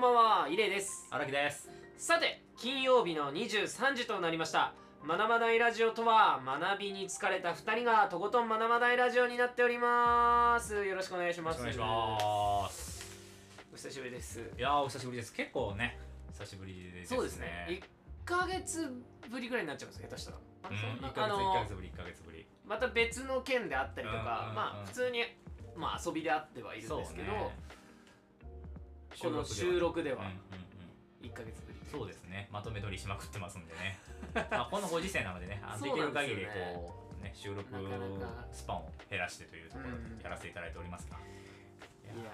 [0.00, 1.06] んばんは、イレイです。
[1.10, 1.68] 荒木です
[1.98, 4.72] さて、金曜日の23時となりました。
[5.06, 10.86] 学ばないラジオとは、学びに疲れた2人がとことん学ばないラジオになっております。
[10.86, 11.60] よろしくお願いします。
[11.60, 13.04] よろしくお願いします
[13.74, 14.40] お久しぶりです。
[14.40, 15.98] いやーお久しぶりです結構ね
[16.32, 17.66] 久しぶりですねそうですね。
[17.68, 17.82] 1
[18.24, 18.90] ヶ月
[19.28, 20.38] ぶりぐらいになっちゃいます、下手したら。
[20.62, 25.24] あうんそんな1ヶ月あの1ヶ月ぶり1ヶ月ぶりまた別の件であったりとか、まあ、普通に、
[25.76, 27.52] まあ、遊びであってはいるんですけど、
[29.22, 30.22] この収録では。
[30.22, 30.60] うんうん
[31.22, 31.78] 1ヶ月ぶり。
[31.78, 32.48] うんそうですね。
[32.50, 33.98] まとめ撮りしまくってますんでね。
[34.50, 37.32] まあこのご時世なのでねできる限りこうね。
[37.34, 37.68] 収録
[38.52, 40.18] スパンを減らしてというところうん。
[40.18, 41.20] でやらせていただいておりますが、い
[42.16, 42.30] やいや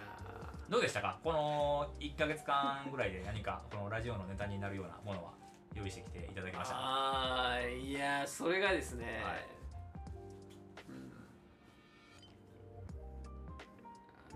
[0.69, 0.71] ー。
[0.71, 1.19] どうでしたか？
[1.25, 5.33] この1ヶ月間ぐらいで何かこのラジオのネタになるようなものは
[5.75, 6.81] 用意してきていただきましたか？
[6.83, 9.47] あーいやーそれがですね、はい。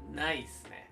[0.09, 0.15] うん。
[0.17, 0.91] ないっすね。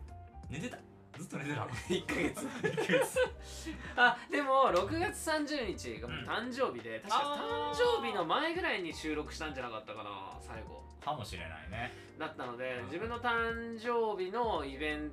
[0.49, 0.79] 寝てた？
[1.19, 2.47] ずっと寝てたの1ヶ月。
[2.47, 3.19] 1ヶ月。
[3.97, 6.29] あでも6月30日がもううん。
[6.29, 7.77] 誕生日で、確かあー。
[7.77, 10.85] 誕生日の前ぐらいに収録したんじゃなかったかな最後。
[11.05, 11.93] かもしれないね。
[12.19, 12.85] だったので、うん。
[12.87, 15.13] 自分の誕生日のイベン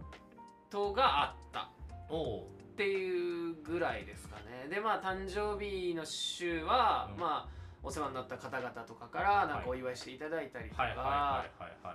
[0.69, 1.69] トがあった。
[2.09, 4.67] おおっていうぐらいですかね。
[4.69, 7.19] でまあ誕生日の週は、うん。
[7.19, 10.83] まあお世話になった方々とかからなんかはいお祝いしていただいたりとか、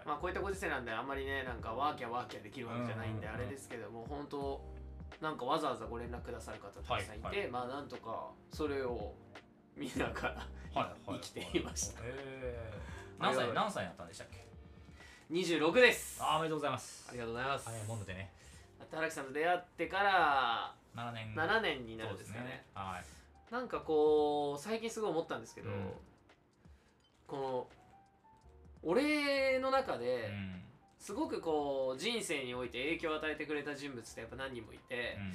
[0.07, 4.63] まあこういったご時世なんであんまりねなんかワーキャーワーキャーできるわけじゃないんであれですけども本当
[5.21, 7.51] なんかわざわざご連絡くださる方たくさんいて、はいはい。
[7.51, 9.15] まあなんとかそれを
[9.77, 11.19] 見ながらはいはい。
[11.19, 12.01] 生きていました。
[12.05, 14.47] えー、何歳何歳になったんでしたっけ
[15.31, 16.23] ？26です。
[16.23, 17.09] あーおめでとうございます。
[17.09, 17.65] ありがとうございます。
[17.67, 18.33] 早いもんでね。
[18.93, 21.35] 荒木さんと出会ってから7年。
[21.35, 22.45] 7年になるんですかね。
[22.45, 22.67] ね。
[22.75, 23.20] はい
[23.51, 25.91] なんかこう最近すごい思ったんですけど、うん。
[27.27, 27.67] この
[28.83, 30.63] 俺の中で、うん。
[30.99, 35.33] すごくこう人生において影響を与えてくれた人物ってやっぱ何人もいて、うん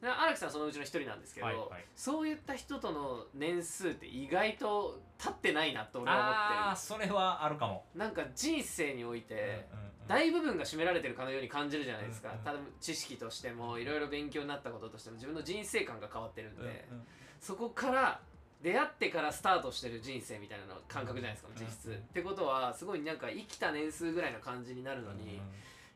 [0.00, 1.84] で荒木さんそのうちの一人なんですけど、はいはい。
[1.94, 7.82] そういった人との年数って意外と経ってないなと俺は思っああそれはあるかも。
[7.94, 9.66] なんか人生において、
[10.06, 12.44] 大部分が占められてるかのように感じるじゃないですか、うんうん。
[12.44, 17.06] 多分知識としてもいろいろ勉強になったこととしても自分の人生観が変わってるんで、うんうん
[17.40, 18.20] そこから
[18.62, 21.64] 出会ってからスタートしてる人生みたいなの感覚じゃないですか、うん。
[21.64, 25.28] 実質、ってことはすごいなんか生きた年数ぐらいの感じになるのに、うん。
[25.30, 25.40] うん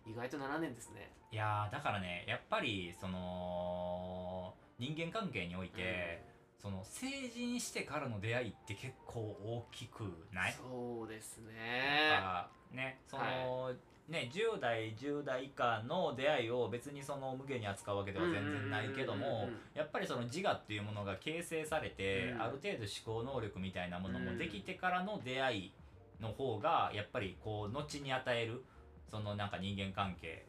[0.07, 1.13] 意外と7年ですね。
[1.31, 6.25] いやーだからねやっぱりその人間関係において、
[6.61, 10.55] その成人してからの出会いって結構大きくない？
[10.55, 12.19] そうですね。
[12.19, 13.73] かねその、
[14.11, 22.43] ね10代10代以下の出会いを別にその無限に扱うわけでは全然ないけどもうんやっぱりその自我っていうものが形成されて、うん。
[22.43, 22.79] ある程度
[23.15, 25.73] 思考能力みたいなものうんもできてからの出会い
[26.21, 28.63] の方がやっぱりこう後に与える
[29.11, 30.45] そのなんか人間関係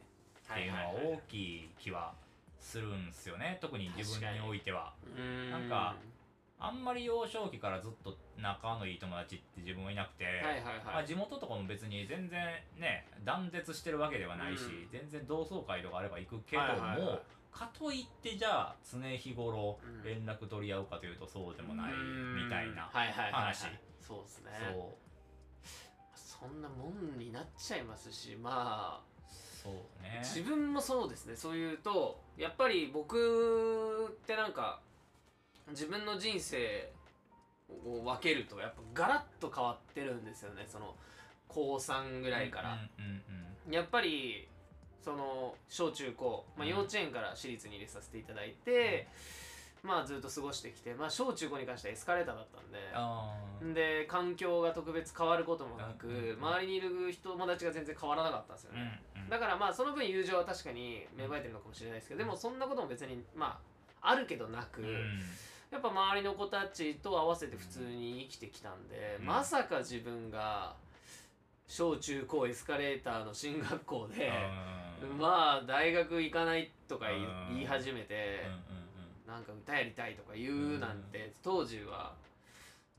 [0.52, 2.14] っていうのは大きい気は
[2.60, 3.58] するんですよね。
[3.62, 4.94] 特に自分においては。
[5.18, 5.96] うんなんか
[6.64, 12.40] あんまり幼少期からずっと仲のいい友達って自分はいなくて、はいはいまあ、はい地元とかも別に全然
[12.78, 14.90] ね断絶してるわけではないし、うん。
[14.92, 17.22] 全然同窓会とかあれば行くけども、はいはいはい。
[17.52, 20.04] かといってじゃあ常日頃うん。
[20.04, 23.44] 連絡取り合うかというとそうでもないみたいな、はいはいはいはい。
[23.54, 23.66] 話。
[24.00, 24.52] そうですね。
[24.72, 26.48] そう。
[26.48, 29.02] そんなもんになっちゃいますしまあ
[29.64, 29.74] そう
[30.04, 30.22] ね。
[30.24, 31.36] 自分もそうですね。
[31.36, 34.82] そういうとやっぱり僕ってなんか
[35.72, 36.92] 自分の人生
[37.86, 40.96] を分けるとやっぱガラッと変わってるんですよねその
[41.48, 43.22] 高3ぐらいから、うんうん
[43.70, 44.48] やっぱり
[45.04, 46.72] その小中高、まあ、うん。
[46.72, 49.08] 幼稚園から私立に入れさせていただいて、
[49.84, 53.74] まあずっと過ごしてきて、まあ、小中高に関してはエスカレーターだったんで。
[53.74, 56.90] で環境が特別変わることもなく、うんうん周りにいる
[57.24, 59.30] 友達が全然変わらなかったんですようんね、うん。
[59.30, 63.60] だからまあその分友情は確かに芽生えてるのかもしれないですけどでもそんなことも別にま
[64.02, 65.22] ああるけどなく、うん
[65.72, 69.26] やっぱ周りの子たちと合わせて普通に生きてきたんで、うん。
[69.26, 70.76] まさか自分が
[71.66, 74.30] 小中高エスカレーターの進学校で、
[75.02, 75.18] うん。
[75.18, 77.06] まあ大学行かないとか
[77.50, 78.42] 言い始めて、
[79.26, 82.14] なんか歌やりたいとか言うなんて、当時は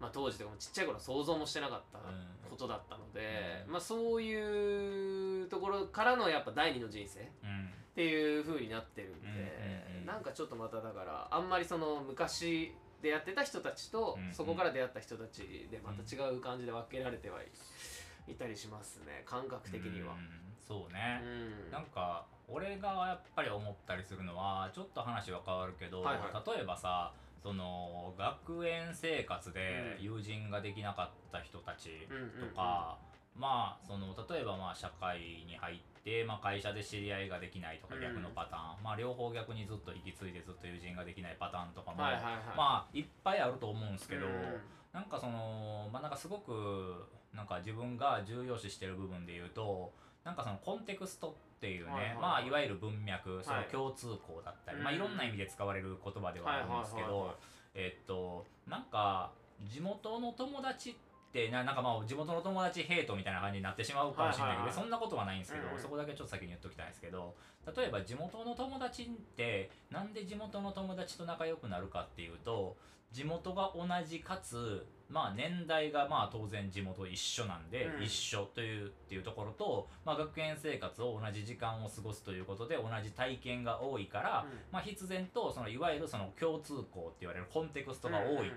[0.01, 1.99] まあ当時とかもちっちゃい頃想像もしてなかった
[2.49, 3.73] ことだったので、うん。
[3.73, 10.07] まあそういうところからのやっぱ第二の人生っうんうんていう風になってるんで、うんうんうん。
[10.07, 14.33] なんかちょっとまただからあんまりその昔出会ってた人たちと、うんうん。
[14.33, 17.49] そこから出会った人たちでまた違う感じで分けられてはい
[18.31, 20.15] いたりしますね感覚的には。
[20.15, 20.29] うん。
[20.67, 21.21] そううね、
[21.69, 21.71] ん。
[21.71, 26.57] なんか俺がやっぱり思ったりするのはちょっと話は変わるけど、はいはい。
[26.57, 27.13] 例えばさ
[27.43, 30.05] その学園生活でうん。
[30.05, 32.49] 友人ができなかった人たちうんうんうん。
[32.51, 32.97] とか、
[33.37, 35.92] まあその例えばまあ社会に入って、
[36.27, 38.01] まあ、会社で知り合いができないとかうん。
[38.01, 42.35] 逆のパターン、まあ両方逆にずっと引き継いでずっと友人ができないパターンとかも、はいはいはい。
[42.57, 44.33] まあいっぱいあると思うんですけど、うん。
[44.93, 49.93] なんかそのまあなんかすごくなんか自分が重要視してる部分で言うと
[50.25, 52.17] なんかそのコンテクストっていうね、はいはいはい。
[52.17, 53.69] まあいわゆる文脈そのはい。
[53.69, 54.85] 共通項だったり、うん。
[54.85, 57.37] まあいろんな意味で使われる言葉ではあるんですけど、はいはいはいはい。
[57.75, 59.31] えっとなんか
[59.65, 61.12] 地元の友達って
[61.51, 65.81] ななんかまあ地元の友達ヘイトみたいな感じになってしまうかもしれないけど、そんなことはないんですけど、うんうん。
[65.81, 67.35] そこだけちょっと先に言っときたいんですけど
[67.75, 72.77] 例えば地元の友達ってなんで地元の友達と仲良くなるかっていうと
[73.13, 78.05] 地元が同じかつまあ年代がまあ当然地元一緒なんで、うん。
[78.05, 88.53] 一緒というっていうところと、まあ、学園生活を同じ時間を過ごすということで同じ体験が多いから、まあ、必然とそのいわゆるその共通項って言われるコンテクストが多いと、うんうんうんうん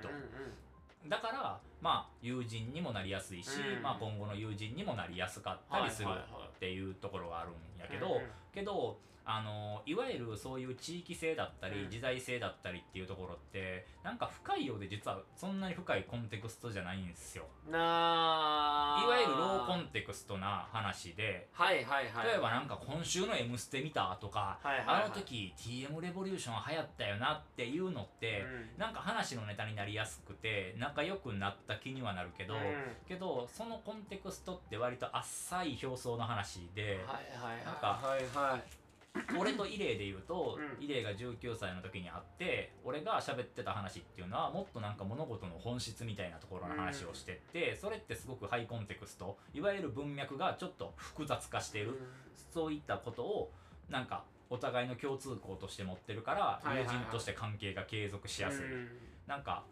[1.07, 3.83] だからまあ友人にもなりやすいし、うん。
[3.83, 8.21] まあ、今後の友人にもなりやすかったりするっていうところがあるんやけど、
[8.53, 11.89] けどあのいわゆるそういう地域性だったり、うん。
[11.89, 17.45] 時代性だったりっていうところってなんか深いようで実はそんなに深いコンテクストじゃないんですよ。
[17.69, 17.77] な
[19.03, 22.27] いわゆるローコンテクストな話ではいはいはい。
[22.27, 25.03] 例えばなんか今週の「M ステ」見たとか、はいはいはい。
[25.03, 28.77] あの時 TM レボリューション流行ったよなっていうのって、うん。
[28.77, 32.61] なんか話のネタになりやすくて仲良くなった気にはなるけど、うん。
[33.07, 37.65] けどそのコンテクストって割と浅い表層の話で、はいはい。
[37.65, 38.84] なんかはいはいはい
[39.39, 40.83] 俺とイレイで言うと、うん。
[40.83, 49.37] イレイが19歳の時に会って俺が喋ってた話っていうのはもっとなんか物事の本質みたいなところの話をしてって、それってすごくハイコンテクスト。
[49.53, 51.99] いわゆる文脈がちょっと複雑化している、
[52.53, 53.51] そういったことを
[53.89, 56.95] なんかお互いの共通項として持ってるから、はいはいはい。
[56.95, 58.87] 友人として関係が継続しやすい、うん。
[59.27, 59.63] なんか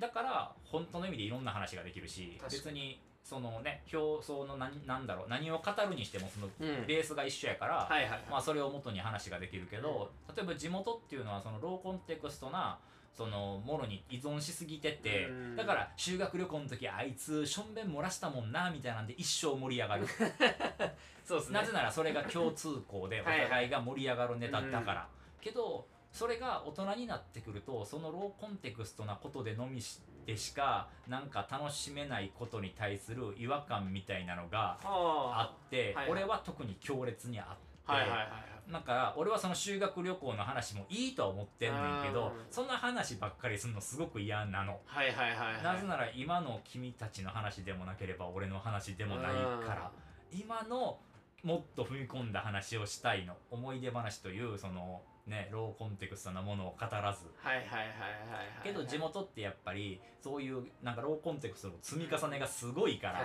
[0.00, 2.72] だから本当の意味でいろんな話ができるし確かに。
[2.72, 6.86] 別にそのね表層の何なんだろう何を語るにしてもそのうん。
[6.86, 7.88] ベースが一緒やから、
[8.30, 12.78] まあ、それを元に話ができるけど、例えば地元っていうのはそのローコンテクストな
[13.16, 15.56] そのものに依存しすぎてて、うん。
[15.56, 20.06] だから修学旅行の時あいつしょんべん漏らしたもんなみたいなんで一生盛り上がる。
[21.24, 21.60] そうですね。
[21.60, 25.08] なぜならそれが共通項でお互いが盛り上がるネタだから、
[25.40, 29.80] けどそれが大人になってくるとそのローコンテクストなことでのみ
[30.26, 34.88] でしかなんか楽しめないことに対する違和感みたいなのがあ。
[34.88, 36.10] はって、はいはい。
[36.10, 37.52] 俺は特に強烈にあって、
[37.86, 38.72] あはいはいはいはい。
[38.72, 42.44] だから俺はその修学旅行の話もいいとは思ってんねんけどうん。
[42.50, 44.80] そんな話ばっかりするのすごく嫌なの。
[44.86, 45.62] はいはいはいはい。
[45.62, 49.32] なぜなら今の君たちの話でもなければ俺の話でもない
[49.66, 49.90] から
[50.32, 50.98] 今の
[51.42, 53.36] もっと踏み込んだ話をしたいの。
[53.50, 57.26] 思い出話というそのねローコンテクストなものを語らず。
[57.36, 63.24] はいはいはいはいはいけど地元ってやっぱりそういうなんかローコンテクストの積み重ねがすごいから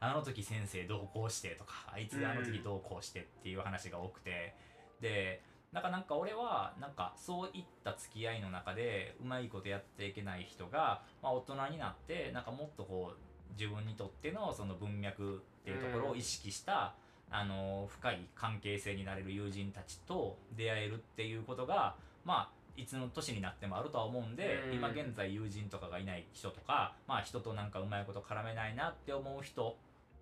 [0.00, 4.54] あの時先生どうこうしてとかあいつあの時どうこうしてっていう話が多くて。
[5.00, 5.40] で
[5.72, 16.94] なんかなんか俺はなんかそういった付き合いの中でうまいことやっていけない人が、まあ、大人になってなんかもっとこう自分にとってのその文脈っていうところを意識した、
[17.30, 21.94] あの深い関係性になれる友人たちと出会えるっていうことが
[22.24, 24.74] まあいつの年になってもあるとは思うんで、うん。
[24.76, 29.76] 今現在友人とかがいない人とか、まあ、人となんかうまいこと絡めないなって思う人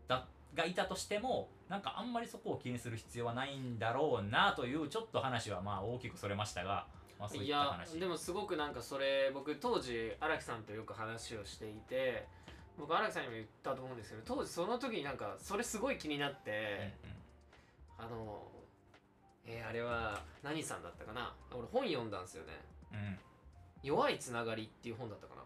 [0.08, 6.86] だがいたとしてもなんかあんまりそこを気にする必要はないんだろうなというちょっと話はまあ大きくそれましたが、
[7.20, 8.00] まあ、そういいやった話。
[8.00, 12.26] でもすごくなんかそれ僕当時荒木さんとよく話をしていて
[12.78, 16.92] 僕荒木さんにも言ったと思うんですけど当時その時になんかそれすごい気になって、
[17.98, 18.42] あの
[19.46, 21.34] えーあれは何さんだったかな？
[21.52, 22.52] 俺本読んだんですよね。
[22.92, 22.98] うん。
[22.98, 23.18] うんうん
[23.82, 25.42] 「弱いつながり」っていう本だったかな？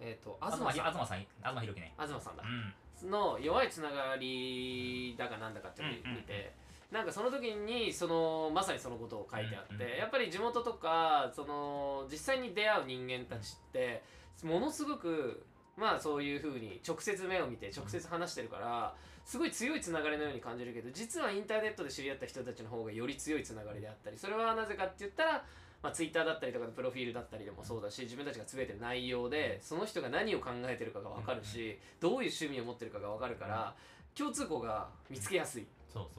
[0.00, 0.92] えっ、と東東さん。
[0.92, 1.94] 東さん東ひろきね。
[1.96, 2.42] 東さんだ。
[2.42, 3.10] う、ん。
[3.10, 6.52] の弱いつながりだかなんだかっていうのを見て、
[6.90, 9.98] なんかその時にそのまさにそのことを書いてあって、うんうん。
[9.98, 14.02] やっぱり地元とかその実際に出会う人間たちって
[14.42, 25.44] ものすごくまあそういうふうに直接目を見て直接話してるからすごい強いつながりのように感じるけど実はインターネットで知り合った人たちの方がより強いつながりであったりそれはなぜかって言ったら
[25.82, 33.74] まあ、ツイッターだったりとかのプロフィールだったりでもそうだし自分たちがつぶやいてる内容でその人が何を考えてるかが分かるしどういう趣味を持ってるかが分かるから
[34.14, 35.66] 共通項が見つけやすい。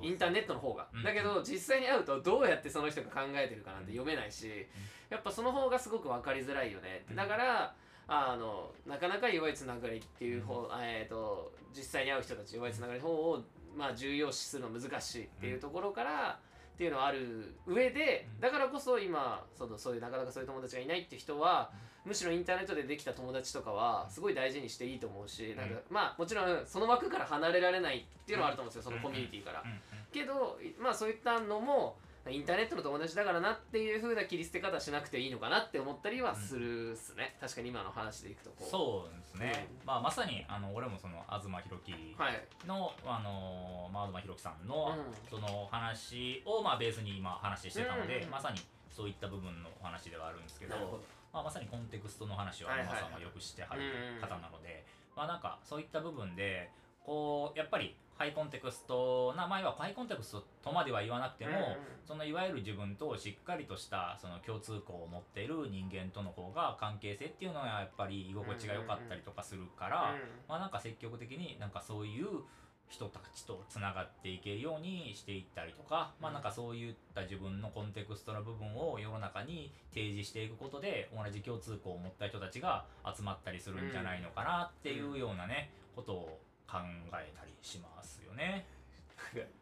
[0.01, 0.87] インターネットの方が。
[0.93, 1.03] うん。
[1.03, 4.67] だけど実際に会うとどうやってその人が考えてるかなんて読めないし
[5.09, 7.05] やっぱその方がすごく分かりづらいよね。
[7.15, 7.73] だから
[8.07, 13.43] あのなかなか弱いつながりっていう方、えー、と実際に会う人たち弱いつながりの方を、
[13.75, 16.39] まあ、重要視するの難しいっていうところから、
[16.73, 18.41] っていうのはある上でうん。
[18.41, 21.71] だからこそ今そのそういうなかなかそういう友達がいないっていう人は
[22.03, 25.55] むしろインターネットでできた友達とかはすごい大事にしていいと思うし、ん。
[25.55, 29.69] なんかまあもちろんその枠から離れられないっていうのはあると思うんですよ、そのコミュニティから、うん。
[29.69, 29.77] うん。
[30.11, 31.97] けどまあそういったのも
[32.29, 38.63] インターネットの友達だからなっていう風な切り捨て方しなくていいのかなって思ったりはするっすね、確かに今の話でいくとこう。
[38.63, 42.41] そうですね、まあまさにあの俺もその東博樹はい。
[42.65, 45.29] の、あのまあ、東博樹さんの、うん。
[45.29, 51.01] その話を、まあ、ベースに今話してたので、うんまさにそういった部分のお話ではあるんですけど
[51.33, 56.69] まあ、まさにコンテクストの話をはいはいはい皆さんはよくしてはるうん方なので、まあなんかそういった部分で
[57.03, 61.77] こうやっぱりハイコンテクストな前はハイコンテクストとまでは言わなくても、うんうん。
[62.05, 70.15] そのいわゆる自分としっかりとしたその共通項を持っている人間との方が関係性っていうのはやっぱり居心地が良かったりとかするから、
[70.47, 72.27] まあなんか積極的になんかそういう
[72.89, 86.39] 人たちとつながっていけるようにしていったりとか、まあなんかそういった自分のコンテクストの部分を世の中に提示していくことで同じ共通項を持った人たちが集まったりするんじゃないのかなっていうようなねことを
[86.73, 86.79] 考
[87.13, 88.65] えたりしますよね。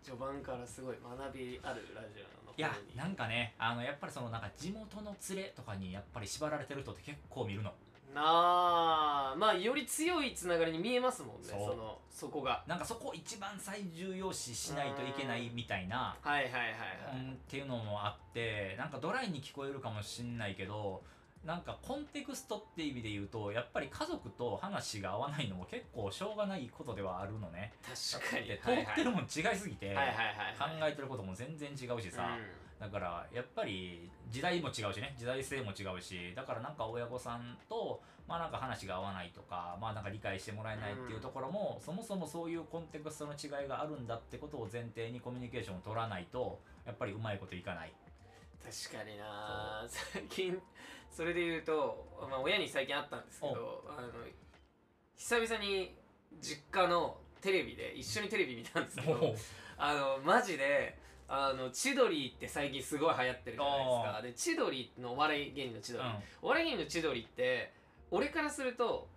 [0.02, 7.72] 序盤からすごい学びあるラジオのいやなんかねあのやっぱりそのなんか地元の連れとかにやっぱり縛られてる人って結構見るの。
[8.14, 16.18] なあまあより強いつながりに見えますもんねそのそこがなんかそこを一番最重要視しないといけないみたいな。
[16.22, 16.72] はいはいはいはい、
[17.16, 21.04] うんっていうのもあってなんかドライに聞こえるかもしんないけど
[21.46, 27.74] なんかコンテクストって意味で言うとやっぱり家族と話が合わないのも結構しょうがないことではあるのね。
[27.82, 28.48] 確かに。
[28.48, 35.16] で通ってるもん違いすぎて、考はいえてることも全然違うしさ、うだからやっぱり時代も違うしね。
[35.18, 36.34] 時代性も違うし。
[36.36, 44.06] だからなんか親御さんとまあなんか話が合わないとかまあなんか理解してもらえないっていうところも、そもそもそういうコンテクストの違いがあるん。
[44.06, 47.94] だってことを前提にコミュニケーションを取らないとやっぱりうまいこといかない。
[48.64, 50.62] 確かにな最近
[51.12, 54.08] それで言うと、まあ、親に最近会ったんですけどあの
[55.16, 55.96] 久々に
[56.42, 59.36] 実家のテレビで一緒にテレビ見たんですけど
[59.78, 64.52] あのマジであの千鳥って最近すごい流行ってるじゃないですか。
[64.52, 66.04] で千鳥のお笑い芸人の千鳥、
[66.42, 67.74] お笑い芸人の千鳥って
[68.12, 69.08] 俺からすると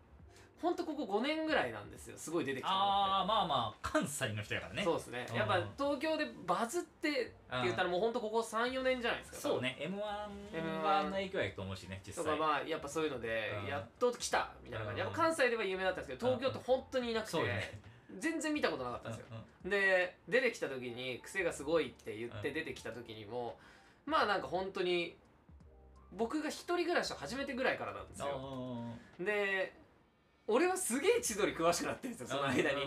[0.64, 2.16] ほんとここ5年ぐらいなんですよ。
[2.16, 2.82] すごい出てきたのって。
[2.82, 4.82] ああまあまあ関西の人やからね。
[4.82, 5.26] そうですね。
[5.28, 5.36] うん。
[5.36, 7.32] やっぱ東京でバズってって
[7.64, 12.24] 言ったらもうほんとここ34年じゃないですかそうね m 1 M1 の影響やと思うしね実際。
[12.24, 13.68] とかまあやっぱそういうのでうん。
[13.68, 15.02] やっと来たみたいな感じ。
[15.02, 15.06] うん。
[15.06, 17.38] やっぱ関西では有名だったんですけど東京って本当にいなくて
[18.18, 19.26] 全然見たことなかったんですよ。
[19.64, 19.70] うん。
[19.70, 22.54] で出てきた時に癖がすごいって言ってうん。
[22.54, 23.58] 出てきた時にも
[24.06, 25.18] まあなんか本当に
[26.16, 28.88] 僕が一人暮らしを始めてぐらいからなんですよ。
[29.18, 29.24] うん。
[29.26, 29.83] で
[30.46, 32.86] 俺はすげえ千鳥詳しくなってるんですよその間に。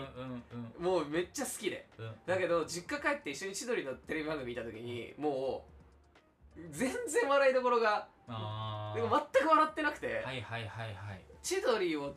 [0.78, 1.86] もうめっちゃ好きで。
[1.98, 2.04] うん。
[2.06, 5.64] うんだけど実家帰って一緒に千鳥のテレビ番組見た時にも
[6.56, 11.24] う全然笑いどころがあでも全く笑ってなくて、はいはいはいはい。
[11.42, 12.14] 千鳥を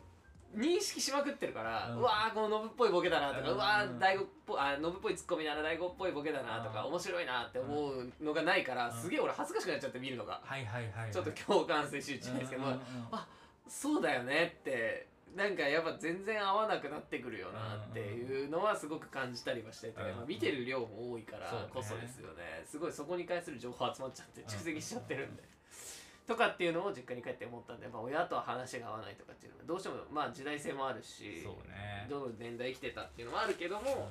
[0.54, 6.88] 認識しまくってるから、ううんわーこのノブっぽいボケだなとか、ううんわー大悟っぽノブっぽいツッコミだな大悟っぽいボケだなとか、うん。
[6.90, 9.00] 面白いなって思うのがないから、うん。
[9.00, 11.12] すげえ俺恥ずかしくなっちゃって見るのが、はいはいはいはい。
[11.12, 12.80] ちょっと共感性集中ですけど、うんうんうん
[13.12, 13.26] あ
[13.68, 20.16] そうだよねってなんかやっぱ全然合わなくなってくるよなっていうのはすごく感じたりはしてて、うん。
[20.16, 22.62] まあ、見てる量も多いからこそですよね。
[22.64, 25.42] すごいそこに関する情報集まっちゃって蓄積しちゃってるんで。
[26.26, 32.06] とかっていうのを実家に帰って思ったんで、まあ、親とは話が合わないとかっていうのはどうしてもまあ時代性もあるしね。
[32.08, 34.10] どの年代生きてたっていうのもあるけども、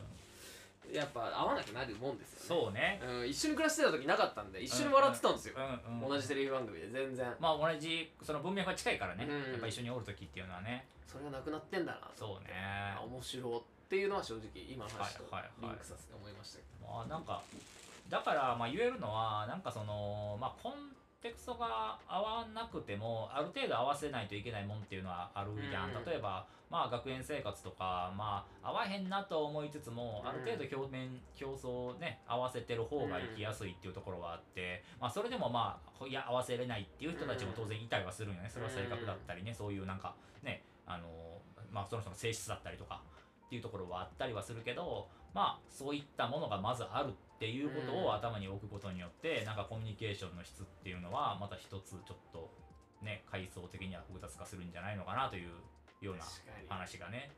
[0.93, 2.99] やっぱ合わなくなるもんですよね。
[2.99, 3.21] そうね。
[3.21, 7.33] うん、一緒に暮らしてた時なかったんで一緒に笑ってたんですよ、うんうん同じテレビ番組で全然。
[7.39, 9.51] まあ同じその文脈が近いからね、うん。
[9.51, 10.85] やっぱ一緒におる時っていうのはね。
[11.07, 12.53] それがなくなってんだなとそうね。
[12.55, 15.75] あ面白っていうのは正直今の話とはいはいはい。
[15.75, 17.41] リンクさせて思いましたけまあなんか
[18.09, 20.73] だからまあ言えるのはなんかそのまあコン
[21.21, 41.05] テクストが合わなくてもある程度合わせないといけないもんっていうのはあるじゃん、例えばまあ学園生活とかまあ合わへんなと思いつつも、ある程度表面競争ね合わせてる方が生きやすいっていうところはあって、まあそれでもまあいや合わせれないっていう人たちも当然いたりはするんよねそれは性格だったりね、そういうなんかねあの
[41.71, 43.03] まあその人の性質だったりとか
[43.45, 48.05] っていうところはあったりはするけどまあそういったものがまずあるっていうことうん。
[48.05, 52.53] を頭に置くことによって、なんかコミュニケーションの質っていうのはまた一つちょっと
[53.01, 55.49] ね階層的には複雑化するんじゃないのかなという
[56.05, 56.23] ような
[56.69, 57.31] 話がね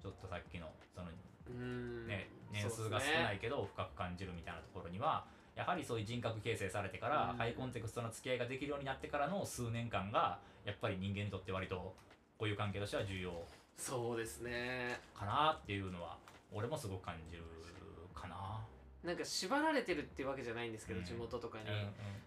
[0.00, 1.08] ちょっとさっきのその
[1.50, 2.06] うん。
[2.06, 7.36] ね年数が少ないけど深く感じるみたいなところにはやはりそういう人格形成されてから、うん。
[7.36, 11.94] ハイコンテクストの付き合いができるようになってからの数年間がやっぱり人間にとって割と
[12.38, 13.44] こういう関係としては重要
[13.76, 14.98] そうですね。
[15.14, 16.16] かなっていうのは
[16.50, 17.42] 俺もすごく感じる。
[17.42, 17.81] か
[19.04, 19.08] な。
[19.10, 21.04] なんか縛られてるってわけじゃないんですけど、うん。
[21.04, 21.64] 地元とかに、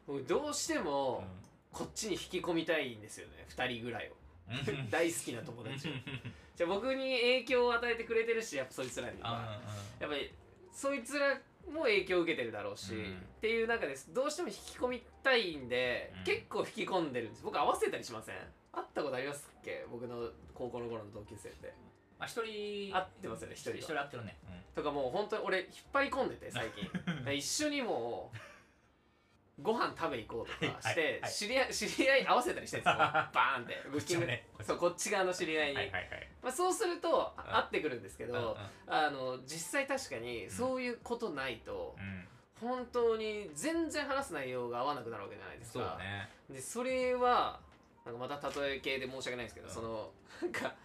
[0.08, 0.28] うんうん。
[0.28, 1.24] どうしても、
[1.72, 4.14] こっちに引き込みたいんですよね2人ぐらいを。
[4.50, 4.90] うん。
[4.90, 5.92] 大好きな友達を。
[6.56, 9.60] じゃあ僕に影響を与えてくれてるしやっぱそいつらには。
[10.00, 10.32] やっぱり
[10.72, 11.38] そいつら
[11.70, 13.18] も影響を受けてるだろうし、うん。
[13.18, 16.24] っていう中ですどうしても引き込みたいんで、うん。
[16.24, 17.44] 結構引き込んでるんです。
[17.44, 18.36] 僕合わせたりしません？
[18.72, 19.86] 会ったことありますっけ？
[19.90, 21.68] 僕の高校の頃の同級生って。
[21.68, 21.74] ま
[22.26, 24.38] あ一人会ってますよね一人は一人会ってるね。
[24.76, 27.34] とかもう本当に俺引っ張り込んでて最近。
[27.34, 28.38] 一緒にもう
[29.62, 32.98] ご飯食べ行こうとかして、はいはい知り合い知り合い合わせたりしてるんですよ。
[33.32, 33.82] バーンって。
[33.90, 36.28] ブッキング、ねそうこっち側の知り合いに、はいはいはい。
[36.42, 42.28] まあ、そうするとあ会ってくるんですけど、あの実際確かにそういうことないと、うん。
[42.60, 46.00] 本当に全然話す内容が合わなくなるわけじゃないですか。
[46.48, 47.60] そでそれは
[48.06, 49.74] なんかまた例え系で申し訳ないんですけど、うん。
[49.74, 50.76] そのなんか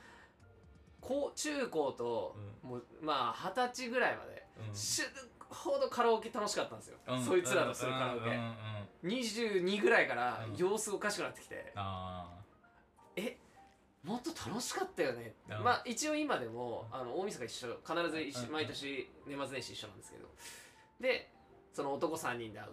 [1.01, 4.75] こう中高と、もうまあ二十歳ぐらいまでうん。
[4.75, 5.09] 死ぬ
[5.49, 7.25] ほどカラオケ楽しかったんですよ、うん。
[7.25, 8.39] そいつらとするカラオケ、うんうんうん
[9.05, 9.11] うん。
[9.11, 10.57] 22ぐらいからうん。
[10.57, 12.29] 様子おかしくなってきて、あ
[13.17, 13.39] え
[14.05, 15.65] もっと楽しかったよね、うん。
[15.65, 17.81] まあ一応今でもあの大晦日一緒。
[17.87, 18.53] 必ず一緒、うん。
[18.53, 20.29] 毎年年末年始一緒なんですけど。
[21.01, 21.31] で
[21.73, 22.71] その男3人で会う、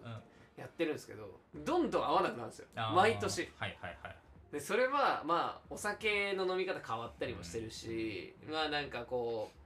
[0.58, 2.68] やってるんですけどどんどん合わなくなるんですよ。
[2.94, 3.52] 毎年。
[3.58, 4.16] はいはいはい
[4.52, 9.58] でそれはまあお酒の飲み方変わったりもしてるし、まあなんかこう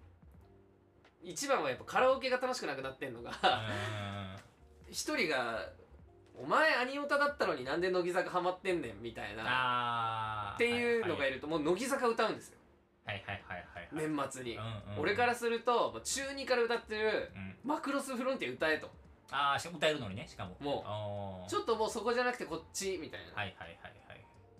[1.24, 5.70] 一番はやっぱカラオケが楽しくなくなってんのがうん 一人が
[6.36, 12.58] 「お前アニオタだったのになんで乃木坂ハマってんねん」みたいなっていうのがいるるともう乃木坂歌うんですよ。
[13.06, 14.08] はいはいはいはいはい。
[14.10, 14.56] 年末に。
[14.58, 15.00] うんうんうん。
[15.02, 17.58] 俺からすると中2から歌ってるうん。
[17.64, 18.90] マクロスフロンティア歌えと。
[19.32, 20.56] ああ歌えるのにねしかも。
[20.60, 21.50] もう。
[21.50, 23.34] ちょっともうそこじゃなくてこっちみたいな。
[23.34, 24.01] はいはいはい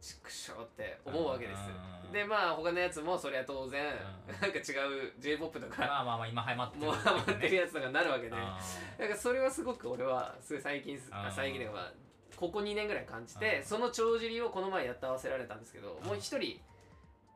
[0.02, 1.60] はい畜生って思うわけです。
[2.08, 2.12] うん。
[2.12, 3.94] でまあ他のやつもそりゃ当然
[4.28, 4.42] うん。
[4.42, 6.86] なんか違う j p o p とかまあまあまあ今ハマってる。
[6.88, 8.36] もうハマってるやつとかになるわけで。
[8.36, 8.60] あ
[8.98, 11.00] なんかそれはすごく俺はすごい最近
[11.36, 11.92] 最近では
[12.36, 13.64] ここ2年ぐらい感じてうん。
[13.64, 16.08] その帳尻をこの前やって合わせられたんですけどん。
[16.08, 16.60] もう一人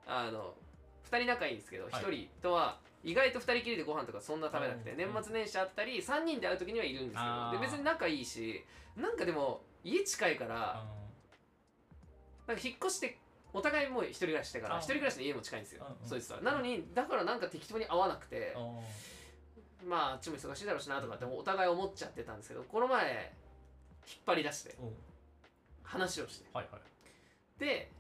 [0.07, 0.55] あの
[1.11, 1.93] 2人仲いいんですけどはい。
[1.93, 4.97] 1人とは意外と2人きりでご飯とかそんな食べなくてうん。
[4.97, 8.65] 年末年始あったり3人で会う時にはいるんですけどで別に仲いいし
[8.97, 10.83] なんかでも家近いから
[12.47, 13.17] なんか引っ越して
[13.53, 14.81] お互いもう一人暮らししてからあー。
[14.81, 15.85] 一人暮らしの家も近いんですよ。
[15.87, 16.09] うんうん。
[16.09, 18.55] そいつとはなのにだからなんか適当に会わなくて
[19.83, 19.89] うん。
[19.89, 23.33] まああっちも忙しいだろうしなとかってお互い思っちゃってたんですけどこの前
[24.07, 24.93] 引っ張り出してうん。
[25.83, 26.45] 話をして。
[26.53, 26.81] はいはい。
[27.59, 27.91] で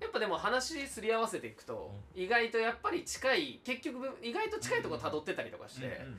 [0.00, 6.18] やっぱでも話すり合わせていくと、意外とやっぱり近い結局意外と近いところ辿ってたりとかして、うんうんうん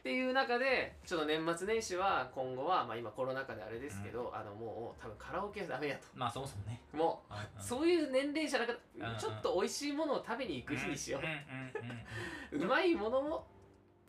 [0.00, 6.06] っていう中でちょっと年末年始は今後は、まあ、今コロナ禍であれですけど、あのもう多分カラオケはダメやと。
[6.14, 6.80] まあそもそもね。
[6.94, 7.62] もう、うんうん。
[7.62, 9.18] そういう年齢じゃなくて、うんうん。
[9.18, 11.20] ちょっと美味しいものを食べに行く日にしよう。
[11.20, 13.46] うん、うんうんうんうまいものも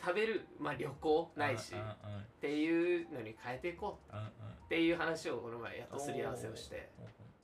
[0.00, 2.24] 食べる、まあ、旅行ないし、っうんうん。
[2.40, 4.16] ていうのに変えていこう。
[4.16, 4.26] うんうん。
[4.26, 4.30] っ
[4.70, 6.88] ていう話をこの前やっとすり合わせをして。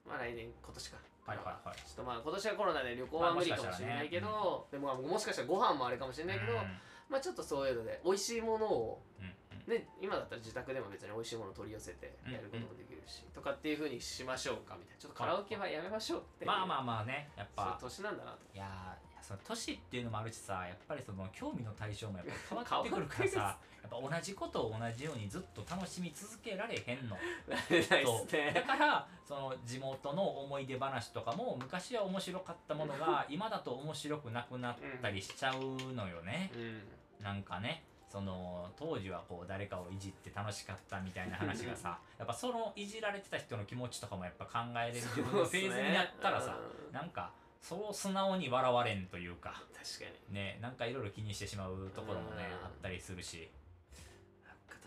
[0.06, 0.96] まあ来年今年か。
[1.26, 1.76] はいはいはい。
[1.76, 6.52] ちょっとまあ今年はコロナで旅行は無理かもしれないけど、まあもでもまあもしかしたらご飯もあれかもしれないけど、
[7.09, 9.03] まあちょっとそういうので美味しいものを
[9.68, 15.01] ね、今だったら自宅でも別に美味しいものを取り寄せてやることもできるし、とかっていうふうにしましょうかみたいな。
[15.01, 17.79] ちょっとカラオケはやめましょうってまあまああまあねやっぱ。
[17.79, 18.38] 年なんだなと。
[18.55, 27.16] いやその年っていうのもあるしさやっぱりその興味の対象もやっぱ変わってくるからさやっぱ同じことを同じようにずっと楽しみ続けられへんの。
[28.33, 28.53] ね。
[28.55, 36.83] だからその地元の思い出話とかも昔は面白かったものが今だと面白くなくなったりしちゃうのよね、うん
[37.22, 46.57] なんかねその当時はこう誰かをいじって楽しかったみたいな話がさやっぱそのいじられてた人の気持ちとかもやっぱ考えれる自分のフェーズになったらさ、
[46.88, 46.94] うん。
[46.94, 50.35] なんかそう素直に笑われんというか確かに。
[50.35, 52.66] ねなんかいろいろ気にしてしまうところもねうん。
[52.66, 53.50] あったりするし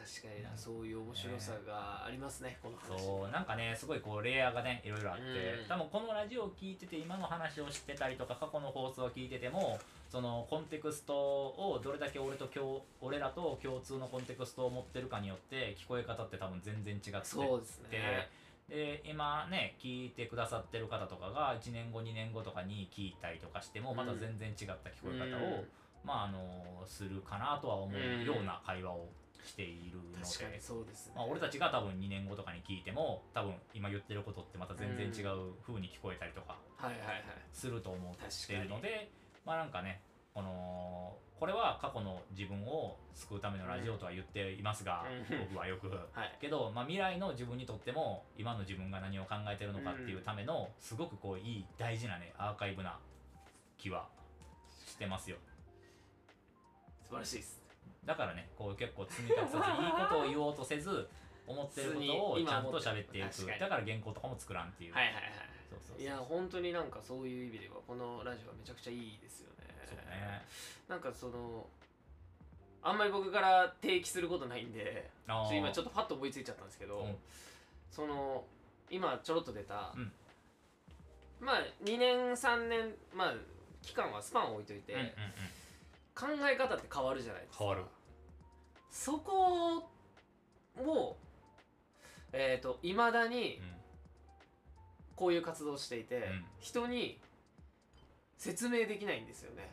[0.02, 3.00] 確かになそういう面白さがありますねこの話。
[3.00, 5.68] そうなんかねすごいこうレイヤーがねいろいろあってうん。
[5.68, 17.20] 多分このラジオを聞いてて今の話をしてたりとか過去の放送を聞いててもそのコンテクストをどれだけ俺と共俺らと共通のコンテクストを持ってるかによって聞こえ方って多分全然違って。
[17.24, 18.30] そうですね。
[18.68, 25.64] で今ね聞いてくださってる方とかが1年後2年後とかに聞いたりとかしてもまた全然違った聞こえ方を、
[26.06, 26.40] まああの
[26.88, 29.10] するかなとは思うような会話を
[29.44, 31.14] しているので、確かにそうですね。
[31.16, 37.24] まあ、俺たちが多分2年後とかに聞いても多分今言ってることってまた全然違う風に聞こえたりとかはいはいはい。
[37.52, 39.12] すると思っているので
[39.46, 40.02] まあなんかね
[40.34, 45.40] このこれは過去の自分を救うためのラジオとは言っていますが、うん。
[45.50, 45.88] 僕はよく。
[45.90, 46.38] はい。
[46.40, 53.00] けど、まあ、未来の自分にとっても今の自分が何を考えてるのかっていうためのすごくこういい大事なねアーカイブな
[53.80, 54.08] 気は
[54.86, 55.38] してますよ。
[57.10, 57.61] 素晴らしいです
[58.06, 61.08] だからねこう結構積み立てさず いいことを言おうとせず
[61.48, 63.60] 思ってることをちゃんと喋っていく。
[63.60, 65.24] だから原稿とかも作らんっていう、はいはいはい
[65.70, 69.68] そうそうそういや本当になんかそういう意味ではこのラジオはめちゃくちゃいいですよね。
[69.86, 70.46] そうね。
[70.88, 71.68] なんかその
[72.84, 75.10] あんまり僕から提起することないんで
[75.52, 77.18] 今ちょっとパッと思いついちゃったんですけど、うん。
[77.90, 78.44] その
[78.90, 80.12] 今ちょろっと出た、うん。
[81.40, 83.34] まあ2年3年まあ
[83.82, 85.14] 期間はスパンを置いといて、うんうんうん
[86.14, 87.60] 考え方って変わるじゃないですか。
[87.60, 87.84] 変わる。
[88.90, 89.78] そこ
[90.78, 91.18] を
[92.34, 93.62] えっ、といまだに
[95.16, 96.46] こういう活動をしていて、ん。
[96.60, 97.20] 人に
[98.38, 99.72] 説明できないんですよね。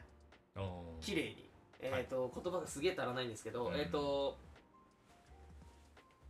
[1.01, 1.48] 綺麗に。
[1.81, 3.74] えっ、と、言葉がすげえ足らないんですけど、うん。
[3.77, 4.37] えっ、と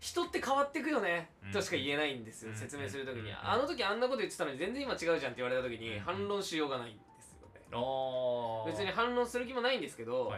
[0.01, 1.53] 人って変わってくよね、うん。
[1.53, 2.57] としか言えないんですよ、うん。
[2.57, 3.37] 説明するときに、うん。
[3.43, 6.01] あの時あんなこと言ってたのに全然今違うじゃんって言われた時にうん。
[6.01, 6.97] 反論しようがない
[7.71, 10.33] 別に反論する気もないんですけど、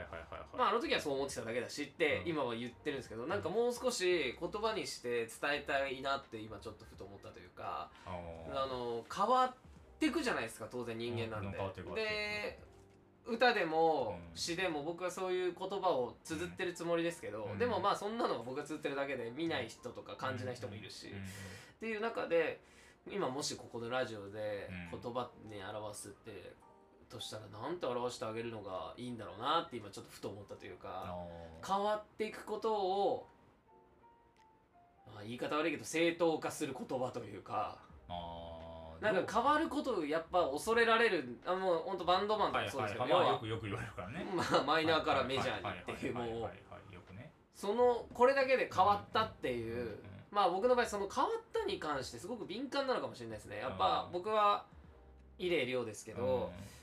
[0.56, 2.28] まあ、あの時はそう思ってただけだしってうん。
[2.30, 8.10] 今は言ってるんですけど、なんかもう少し言葉にして伝えたいなって今ちょっとふと思ったというか、あ
[8.52, 9.54] あの変わっ
[9.98, 11.58] ていくじゃないですか当然人間なんで。
[11.58, 12.58] うんで
[13.26, 14.36] 歌でもうん。
[14.36, 17.58] 詩でも僕はそういう言葉を綴ってるつもりですけど、うん。
[17.58, 21.12] でもまあそんなのは僕が綴ってるだけで見ない人とか感じない人もいるし、うん。
[21.14, 21.22] うん。
[21.22, 21.26] っ
[21.80, 22.60] ていう中で
[23.08, 25.00] 今もしここのラジオでうん。
[25.00, 26.52] 言葉に表すって、
[27.10, 31.26] としたら何て表してあげるのがいいんだろうなって今ちょっとふと思ったというかあ
[31.66, 33.26] 変わっていくことを、
[35.06, 37.78] まあ、言い方悪いけど正当化する言葉というか。
[39.00, 43.30] なんか変わることをやっぱ恐れられるあもう本当バンドマンとはいはいかそうですけど、要ははい。
[43.30, 44.26] まあよくよく言われるからね。
[44.36, 46.50] まあマイナーからメジャーにっていうもう。
[47.54, 53.58] そのこれだけで変わったっていう、まあ僕の場合その変わったに関してすごく敏感なのかもしれないですね。
[53.58, 54.12] やっぱうん。
[54.12, 54.66] 僕は
[55.38, 56.79] イレイリョウですけど、うん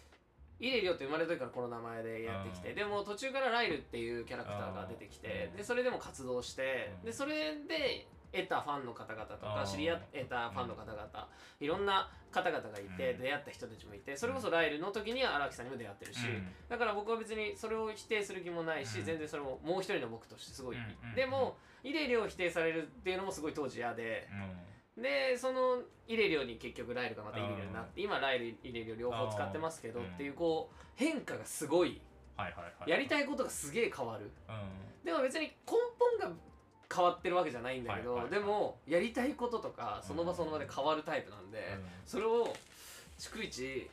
[0.59, 2.75] イレイリョウって生まれた時からこの名前でやってきて、うん。
[2.75, 5.57] でも途中からライルっていうキャラクターが出てきて、うん。
[5.57, 7.05] でそれでも活動して、うん。
[7.05, 13.21] でそれで得たファンの方々とかうん知り合えたファンの方々、いろんな方々がいて、うん。
[13.21, 16.47] 出会った人たちもいてそれこそライルの時には荒木さんにも出会ってるし、うん。
[16.67, 19.05] だから僕は別にそれを否定する気もないし、うん。
[19.05, 20.77] 全然それももう一人の僕としてすごい
[21.15, 24.57] でもイレイリョウを否定されるっていうのもすごい当時嫌で、うん
[24.97, 30.05] でそのイレリオに結局ライルがまたイレリオになって今ライルイレリオ両方使ってますけどうん。
[30.05, 32.01] っていうこう変化がすごい
[32.35, 34.31] はいはいはいやりたいことがすげえ変わる。
[34.49, 35.05] うん。
[35.05, 35.51] でも別に根
[36.19, 36.35] 本が
[36.93, 42.53] 変わってるわけじゃないんだけど、でもやりたいこととかその場その場で変わるタイプなんで、それを
[43.19, 43.89] 逐一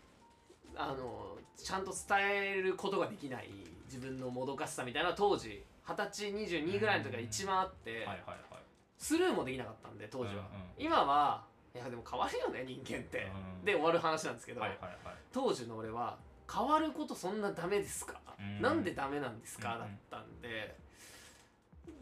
[0.77, 3.49] あのちゃんと伝えることができない
[3.87, 8.54] 自分のもどかしさみたいな当時二十歳22ぐらいの時が一番あって、はいはいはい
[8.99, 10.45] スルーもできなかったんで当時は、うんうん
[10.77, 13.27] 今はいやでも変わるよね人間って、
[13.59, 15.15] うんで終わる話なんですけど、はいはいはい。
[15.33, 16.17] 当時の俺は
[16.53, 18.63] 変わることそんなダメですか、うん。
[18.63, 20.77] なんでダメなんですか、うんだったんで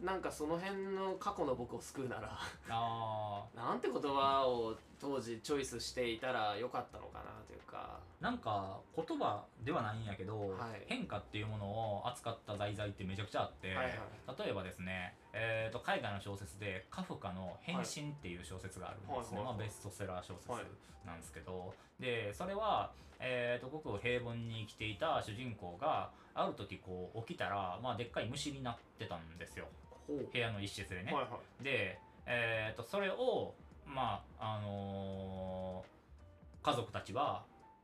[0.01, 2.37] なんかその辺の過去の僕を救うなら
[2.69, 7.99] あなんて言葉を当時チョイスしていたらよかったのかなというか。
[8.09, 10.85] ーなんか言葉ではないんやけど、はい。
[10.87, 13.93] 変化っていうものを扱った題材ってめちゃくちゃあって、はいはい
[14.39, 19.45] 例えばですね、えー、と海外の小説でカフカの「変身」っていう小説があるんですね、はいはいはい。
[19.45, 20.63] まあ、ベストセラー小説はい
[21.05, 29.67] なんですけど、でそれは、えー、とごく平凡に生きていた主人公がある時こう起きたら、まあ、でっかい虫になってたんですよ。
[30.07, 31.63] 部屋の一室でね、はいはい。
[31.63, 33.53] で、えー、とそれを
[33.85, 35.93] まああのー
[36.63, 37.43] 家族たちは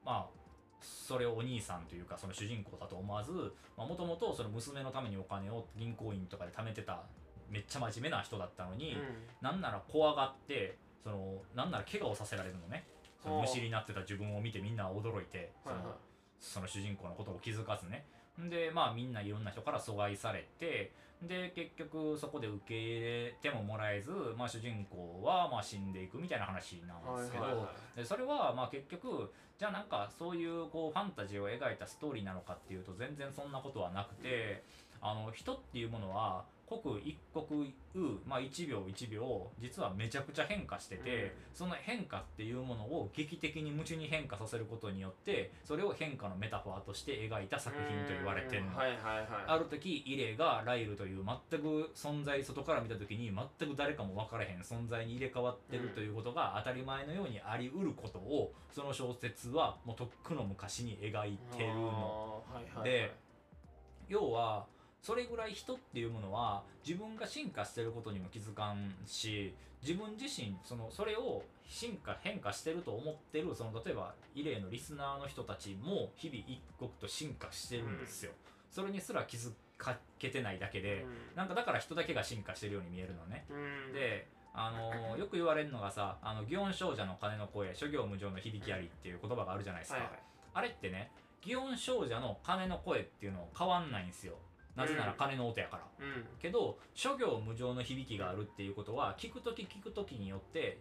[0.09, 0.39] まあ
[0.81, 7.03] それをお兄さんというかその主人公だと思わずもともとその娘のためにお金を銀行員とかで貯めてた
[7.49, 8.99] めっちゃ真面目な人だったのに、うん。
[9.41, 12.85] なんなら怖がってそのなんなら怪我をさせられるのね。
[13.21, 15.95] そのはあ虫になってた自分を見てみんな驚いてその,、はいはい。
[16.39, 18.05] その主人公のことを気づかずね
[18.47, 27.99] でまあみんないろんな人から阻害されてで結局そこで受け入れてももらえず、まあ、主人公はまあ死んでいくみたいな話なんですけど、はいはいはい。
[27.99, 34.63] でそれはまあ結局じゃあなんかそういうこうファンタジーを描いたストーリーなのかっていうと全然そんなことはなくて
[35.01, 48.69] あの人っていうものは刻一刻う、まあ、1秒1秒実はめちゃくちゃ変化してて、うんその変化っていうものを劇的に夢中に変化させることによってそれを変化のメタファーとして描いた作品と言われてるの。
[48.69, 62.43] うんはいはいはいある時イレがライルという全く存在外から見た時に全く誰かも分からへん存在に入れ替わってるということが当たり前のようにありうることをその小説はもうとっくの昔に描いてるの。
[62.53, 63.11] はいはいはいで
[64.07, 64.65] 要は
[65.01, 78.31] それぐらい人っていうものは自分が進化してることにも気づかんし自分自身そのそれを進化変化してると思ってるその例えばイレイのリスナーの人たちも日々一刻と進化してるんですよ。
[78.71, 83.93] それにすら気づかけてないだけで、なんかだから人だけが進化してるように見えるのね、うん。
[83.93, 90.19] であのよく言われるのがさ「あの祇園精舎の鐘の声諸行無常の響きあり」っていう言葉があるじゃないですか、はいはい。
[90.55, 94.33] あれってね祇園精舎の鐘の声っていうの変わんないんですよ
[94.79, 96.25] なぜなら鐘の音やから、うん。
[96.39, 100.79] けど諸行無常の響きがあるっていうことは聞く時聞く時によって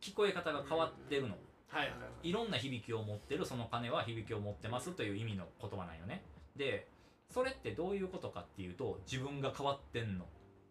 [0.00, 1.36] 聞こえ方が変わってるの、
[1.68, 2.28] はいはいはい。
[2.28, 6.22] いろんな響きを持ってるその鐘は響きを持ってますという意味の言葉なんよね。
[6.56, 6.86] で
[7.30, 10.26] それってどういうことかっていうと自分が変わってんの。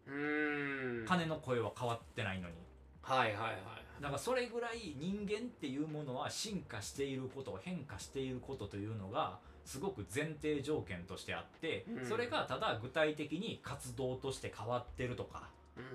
[0.08, 1.06] うーん。
[1.06, 2.56] 鐘の声は変わってないのに。
[3.02, 3.60] はいはいはい。
[4.02, 12.06] だからそれぐらい人間っていうものは進化していること変化していることというのがすごく前提条件としてあって、うん。
[12.06, 15.44] それがただ具体的に活動として変わってるとか
[15.78, 15.84] うん。
[15.84, 15.88] っ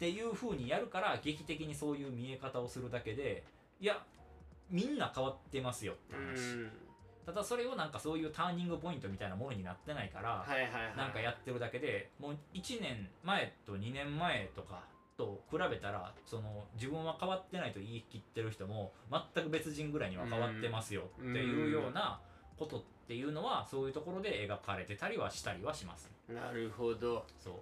[0.00, 3.44] ていう風にやるから劇的にそういう見え方をするだけで
[3.80, 4.04] いや
[4.68, 6.70] みんな変わってますよってう話、ん。
[7.24, 10.44] ただそれをなんかそういうターニングポイントみたいなものになってないから、
[10.96, 14.82] なんかやってるだけでもう1年前と2年前とか
[15.16, 18.92] と比べたらその自分は変わってないと言い切ってる人も
[19.34, 22.20] 全く別人ぐらいには変わってますよっていうような
[22.58, 26.10] ことっていうのはそういうところで描かれてたりはしたりはします。
[26.28, 27.26] なるほど。
[27.42, 27.54] そう、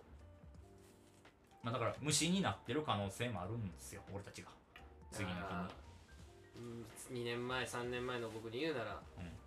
[1.62, 4.48] まあ、だから虫になってる可能性もあるんですよ俺たちが。
[5.10, 5.42] 次の日に。
[5.50, 5.82] あー
[6.58, 9.00] うん2年前3年前の僕に言うなら、う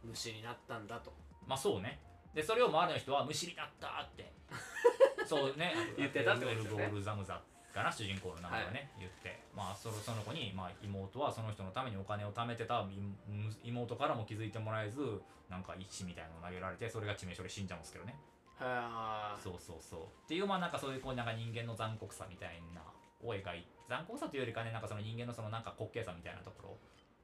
[0.04, 1.14] 虫になったんだと。
[1.48, 2.00] まあそうね。
[2.34, 4.34] でそれを周りの人は虫になったって。
[5.26, 5.74] そうね。
[5.98, 6.84] 言ってたってことですよね。
[6.84, 7.42] エルゴール・ザムザ
[7.76, 9.44] かな主人公の名前がね、言って。
[9.52, 12.88] まあそのその子に、まあ、妹はその人のためにお金を貯めてた。
[12.88, 18.16] い妹からも気づいてもらえずなんか石みたいなのを投げられてそれが致命傷で死んじゃうんですけどね。
[18.56, 19.38] はあ。
[19.44, 20.00] そうそうそう。
[20.24, 22.82] っていうまあなんかそういうこうなんか人間の残酷さみたいな
[23.22, 26.78] を描い残酷さというよりかねなんかその人間のそのなんか滑稽さみたいなところ、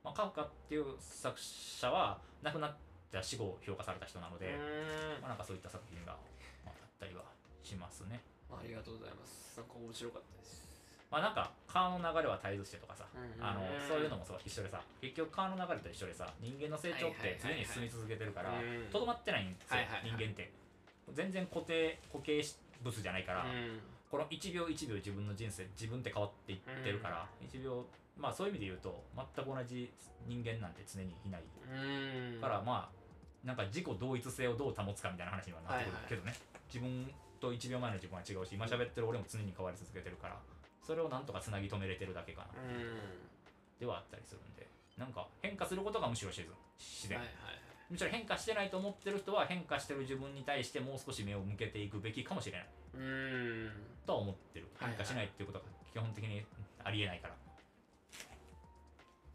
[0.03, 2.75] まあ、カフカっていう作者は亡くなっ
[3.11, 4.57] た死後を評価された人なので、
[5.21, 6.17] まあ、なんかそういった作品が、
[6.65, 7.23] まあ、あったりは
[7.63, 8.21] しますね
[8.57, 9.57] ありがとうございます。
[9.57, 10.61] なんか面白かったです。
[11.11, 18.87] まあなんか川の流れは絶えずしてとかさうんあのそういうのもそう一緒でさ結局川の流れと一緒でさ人間の成長って常に進み続けてるからうん。
[18.87, 20.51] とどまってないんですよ人間って。
[21.11, 22.39] 全然固定固形
[22.81, 23.79] 物じゃないから、うん。
[24.09, 27.85] この1秒1秒自分の人生自分って変わっていってるから、1秒
[28.17, 29.03] まあそういう意味で言うと
[29.35, 29.91] 全く同じ
[30.27, 32.41] 人間なんて常にいないうん。
[32.41, 36.35] から、まあなんか自己同一性をどう保つかみたいな話にはなってくるけどね、
[36.67, 40.37] 自分と1秒前の自分は違うし今喋ってる俺も常に変わり続けてるから
[40.85, 42.47] それをなんとかつなぎ止めれてるだけかな。
[42.61, 42.87] うん。
[43.79, 47.61] ではあったりするんでなんか変化することがむしろ自然自然、はいはいはい。
[47.89, 52.67] むしろ変化してないと思ってる人は変化してる自分に対してもう少し目を向けていくべきかもしれない。
[52.93, 53.71] うん。
[54.05, 54.67] とは思ってる。
[54.79, 56.45] 変化しないっていうことが基本的に
[56.83, 57.37] ありえないから、っ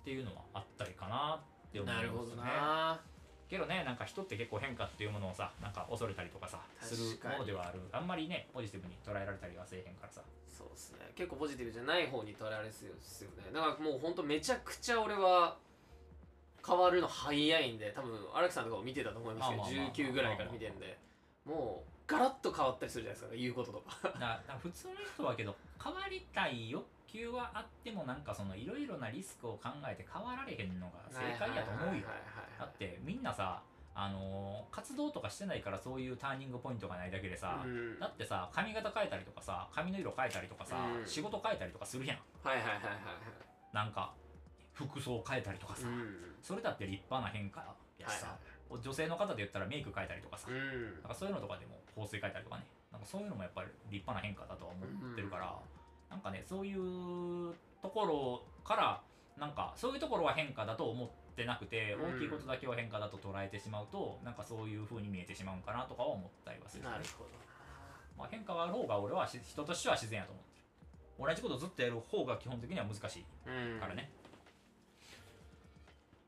[0.04, 2.08] ていうのはあったりかなって思いますね。
[2.08, 3.00] なるほどな
[3.48, 7.80] けどねなんか人って結構変化っていうものをさなんか恐れたりとかさするものではある。
[7.92, 10.22] あんまりねポジティブに捉えられたりはせえへんからさ。
[10.48, 10.98] そうですね。
[11.14, 13.50] 結構ポジティブじゃない方に捉えられするんですよね。
[13.52, 15.56] だからもうほんとめちゃくちゃ俺は
[16.66, 20.98] 変わるの早いんで多分荒木さんとかも見てたと思いますけどまあまあまあ19ぐらいから見てるんで。
[21.44, 24.08] もうガラッと変わったりするじゃないですか言うこととか。
[24.18, 26.84] だか普通の人はけど変わりたい欲
[27.16, 31.88] 求はあってもなんかそのいろいろなリスクを考えて変わられへんのが正解やと思うよ。
[31.88, 32.04] はいはい
[32.58, 33.62] だってみんなさ
[33.94, 38.00] あのー活動とかしてないからそういうターニングポイントがないだけでさ、はいはいうん。
[38.00, 41.06] だってさ髪型変えたりとかさ髪の色変えたりとかさ、うん。
[41.06, 42.18] 仕事変えたりとかするやん。
[42.44, 42.96] はいはいはいはい
[43.72, 44.12] なんか
[44.72, 46.36] 服装変えたりとかさ、はいうん。
[46.42, 47.64] それだって立派な変化
[47.98, 48.36] やしさ、
[48.70, 51.00] 女性の方で言ったらメイク変えたりとかさ、うん。
[51.00, 52.64] なんかそういうのとかでも香水変えたりとかね。
[52.92, 55.56] なんかそういうのもやっぱり立派な変化だとは思ってるから、
[56.10, 59.00] なんかねそういうところから
[59.38, 62.16] なんかそういうところは変化だと思ってなくて、うん。
[62.16, 67.30] 大きいことだけを変化だと捉えてしまうとなんかそういう風に見えてしまうんかなとかは思ったりはする、なるほど
[68.16, 70.56] まあ、変化がある方が俺はし人としては自然やと思ってる。
[71.28, 74.10] 同じことずっとやる方が基本的には難しいうんからね、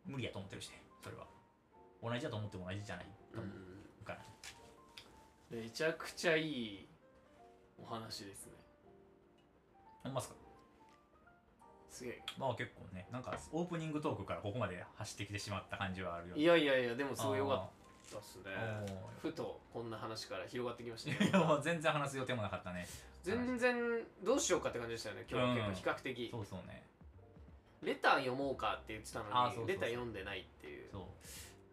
[0.05, 1.25] 無理やと思ってるしねそれは。
[2.03, 3.51] 同じだと思っても同じじゃないと思
[4.03, 4.21] うから、
[5.53, 5.63] うん。
[5.63, 6.87] めちゃくちゃいい
[7.83, 8.58] お話ですね
[10.09, 10.35] ほんまっすか？
[11.91, 12.23] すげえ。
[12.39, 17.59] まあ結構ねなんかオープニングトークからここまで走ってきてしまった感じはあるよいやいやいやでもすごい良かっ
[18.11, 18.19] た。
[18.19, 18.45] っすね。
[19.21, 22.87] ふとこんな話から広がってきましたいねやもう全然話す予定もなかったね。
[23.23, 23.77] 全然
[24.25, 25.67] どうしようかって感じでしたよね今日は。
[25.73, 26.29] 結構比較的。
[26.31, 26.83] そうそうね。
[27.83, 29.69] レター読もうかって言ってたのにあそうそうそう。
[29.69, 30.89] レター読んでないっていう。
[30.91, 31.07] そ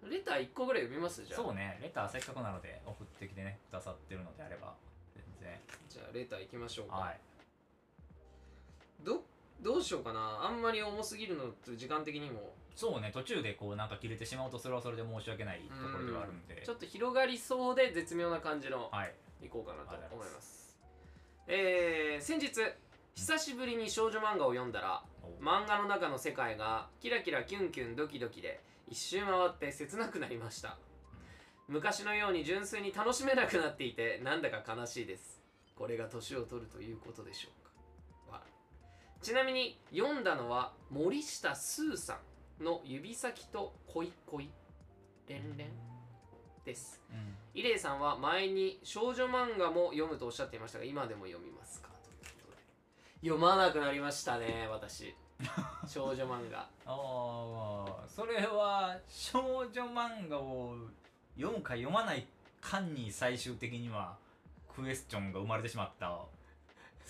[0.03, 0.09] う。
[0.09, 1.23] レター1個ぐらい読みます？
[1.23, 1.41] じゃあ。
[1.41, 1.79] そうね。
[1.81, 4.73] レターせっかくなので送ってきてねくださってるのであれば
[5.15, 5.59] 全然。
[5.87, 7.19] じゃあレター行きましょうか、はい
[9.03, 9.23] ど
[9.61, 10.39] どうしようかな。
[10.43, 12.53] あんまり重すぎるのと時間的にも。
[12.75, 16.61] そうね途中でこうなんか切れてしまうとそれはそれで申し訳ないところではあるんで。
[16.65, 19.13] ちょっと広がりそうで絶妙な感じのはい。
[19.41, 20.75] いこうかなと思います。
[21.47, 22.51] えー、先日
[23.13, 30.77] 久しぶりに少女漫画を読んだらお漫画の中の世界がキラキラキュンキュンドキドキで一周回って切なくなりました。
[31.67, 35.41] 昔のように純粋に楽しめなくなっていてなんだか悲しいです。
[35.75, 37.64] これが年を取るということでしょう
[39.21, 42.19] ちなみに読んだのは森下スーさ
[42.59, 44.49] んの指先と恋恋
[45.27, 45.67] レンレン
[46.63, 47.01] です。
[47.11, 47.35] うん。
[47.53, 51.89] イレイさんは前に少女漫画も読むとおっしゃっていましたが今でも読みますか？
[51.89, 52.57] ということで
[53.29, 55.15] 読まなくなりましたね私。
[55.87, 56.59] 少女漫画。
[56.85, 60.75] ああそれは少女漫画を
[61.35, 62.25] 読むか読まない
[62.61, 64.17] かに最終的には
[64.73, 66.19] クエスチョンが生まれてしまった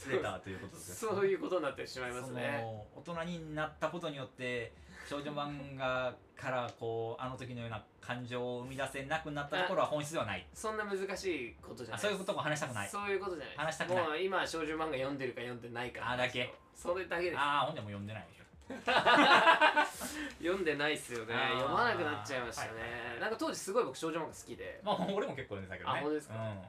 [0.09, 2.63] レターということですねそういうことになってしまいますね。
[2.95, 4.73] 大人になったことによって
[5.09, 10.45] 少女漫画からこうあの時のような感情を生み出せなくなったところは本質ではない。
[10.53, 12.89] そんな難しいことじゃないあそういうことも話したくない。
[12.89, 13.55] そういうことじゃない。
[13.57, 14.03] 話したくない。
[14.05, 16.53] もう今少女漫画読んでるか読んでないかあだけ。
[16.75, 17.37] それだけです。
[17.39, 18.45] ああほんでも読んでないでしょ。
[20.41, 21.35] 読んでないっすよね。
[21.53, 23.19] 読まなくなっちゃいましたね、はいはいはい。
[23.21, 24.81] なんか当時すごい僕少女漫画好きで。
[24.83, 25.99] まあ俺も結構読んでたけどね。
[25.99, 26.35] あ本当ですか？
[26.35, 26.61] うん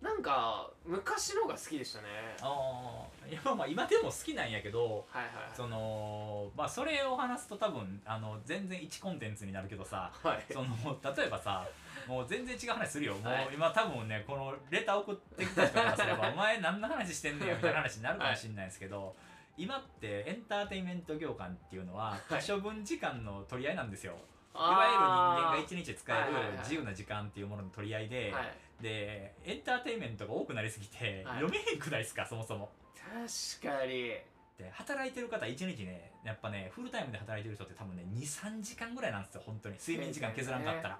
[0.00, 2.06] なんか昔のが好きでしたね。
[2.40, 10.44] ああいやまあ今でも好きなんやけどはいはいそのまあそれを話すと多分あの全然一コンテンツになるけどさはい。
[10.52, 10.68] その
[11.16, 11.66] 例えばさ
[12.06, 13.48] もう全然違う話するよ、もうはい。
[13.52, 19.14] 今多分ねこのレター送ってきた人からすれば お前何の話してんねんみたいな話になるかもしれないですけど、
[19.56, 24.14] 今ってエンターテインメント業界っていうのは可処分時間の取り合いなんですよ、
[24.54, 26.58] いわゆる人間が一日で使えるはいはいはい。
[26.60, 31.40] 自由な時間っていうものの取り合いで、はいでエンターテインメントが多くなりすぎて、はい。
[31.40, 32.70] 読めへんくないですかそもそも。
[32.94, 34.14] 確かに。
[34.58, 39.76] で働いてる方一日ねやっぱねフルタイムで働いてる人って多分ね23時間ぐらいなんですよ本当に。
[39.78, 40.98] 睡眠時間削らんかったら、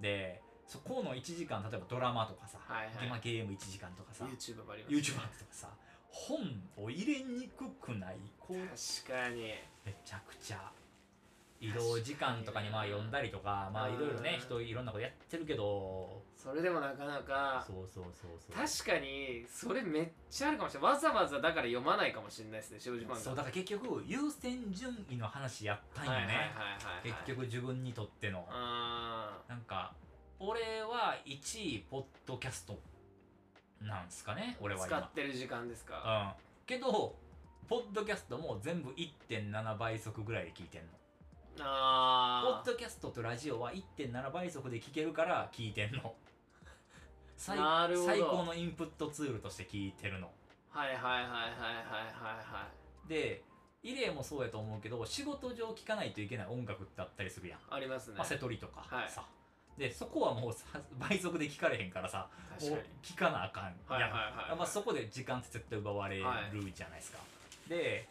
[0.00, 3.08] でそこの1時間例えばドラマとかさ、はいはい。
[3.08, 5.68] まあゲーム1時間とかさ YouTube もあります YouTube とかさ
[6.08, 6.38] 本
[6.76, 9.54] を入れにくくないこう確かに。
[9.84, 10.70] めちゃくちゃ
[11.68, 16.22] 移動時間とかにまあ読んだりとかまあいろいろねうん人いろんなことやってるけど。
[16.36, 18.84] それでもなかなかそうそうそうそう。
[18.84, 20.92] 確かにそれめっちゃあるかもしれない。
[20.92, 26.44] わざわざだから読まないかもしれないですね少女漫画そうだから結局優先順位の話やったんよね、はいはい
[27.02, 28.46] 結局自分にとっての。
[28.50, 29.94] あなんか
[30.38, 32.78] 俺は1位ポッドキャスト
[33.80, 34.98] なんすかね俺ーは今。
[34.98, 36.36] 使ってる時間ですか。
[36.38, 36.64] うん。
[36.66, 37.16] けど
[37.66, 40.88] ポッドキャストも全部1.7倍速ぐらいで聞いてんの
[41.56, 46.14] ポあッドキャストとラジオは1.7倍速で聞けるから聞いてんの。
[47.36, 48.06] 最なるほど。
[48.06, 50.30] 最高のインプットツールとして聞いてるの。
[50.72, 52.68] あはいはいはいはいはいはいは
[53.06, 53.08] い。
[53.08, 53.44] で
[53.82, 57.60] イレイもそうやと思うけど仕事上聴かないといけない音楽ってあったりするやん。
[57.70, 58.16] ありますね。
[58.18, 59.10] 汗取りとかはい。
[59.10, 59.24] さ、
[59.78, 62.70] でそこはもうさ倍速で聞かれへんからさ確かに。
[62.70, 64.56] もう聞かなあかんやん、はいはいはいはい。
[64.56, 66.22] まあ、そこで時間って絶対奪われる
[66.72, 67.18] じゃないですか、
[67.68, 68.08] でで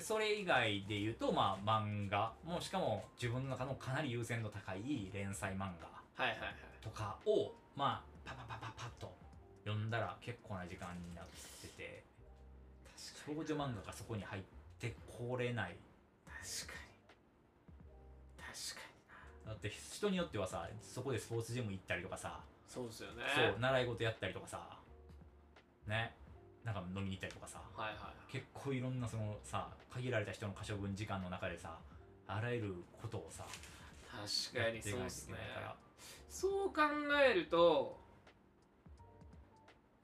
[0.00, 2.32] それ以外で言うとまあ漫画。
[2.44, 6.54] もうしかも自分の中のかなり優先度高い連載漫画はいはいはい。
[6.82, 9.14] とかをまあパパパパパッと
[9.64, 11.26] 読んだら結構な時間になっ
[11.60, 12.04] てて
[13.26, 14.42] 少女漫画がそこに入っ
[14.78, 15.76] てこれない。
[16.26, 16.84] 確かに。
[18.36, 18.86] 確か
[19.44, 23.22] にだって人によってはさそこでスポーツジム行ったりとかさ、そうですよね。
[23.34, 24.78] そう習い事やったりとかさ
[25.86, 26.14] ね
[26.64, 27.60] なんか飲みに行ったりとかさ。
[27.76, 27.96] はいはい。
[27.98, 31.78] はい結構いろんなそのさ限られた人の可処分時間の中でさ
[32.26, 33.44] あらゆることをさ
[34.10, 35.36] 確かにそうですね。
[36.28, 36.82] そう考
[37.24, 37.96] えると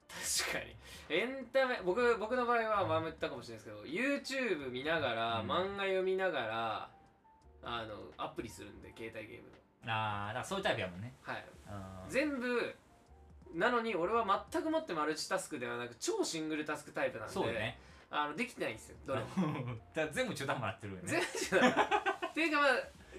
[0.07, 0.75] 確かに。
[1.09, 5.51] エンタメ僕僕の場合は前も言ったかもしれないですけど YouTube 見ながら、うん。
[5.51, 6.89] 漫画読みながら
[7.63, 9.91] あのアプリするんで携帯ゲームの。
[9.91, 11.13] ああだからそういうタイプやもんね。
[11.21, 11.45] はい。
[12.05, 12.09] うん。
[12.09, 12.75] 全部
[13.55, 17.79] なのに俺は全くもってマルチタスクではなく超シングルタスクタイプなんでそうよね。
[18.09, 19.25] あのできてないんですよどれも。
[19.95, 21.07] だから全部中途半端になってるよね。
[21.07, 21.71] 全部じゃない
[22.27, 22.71] っていうかまあ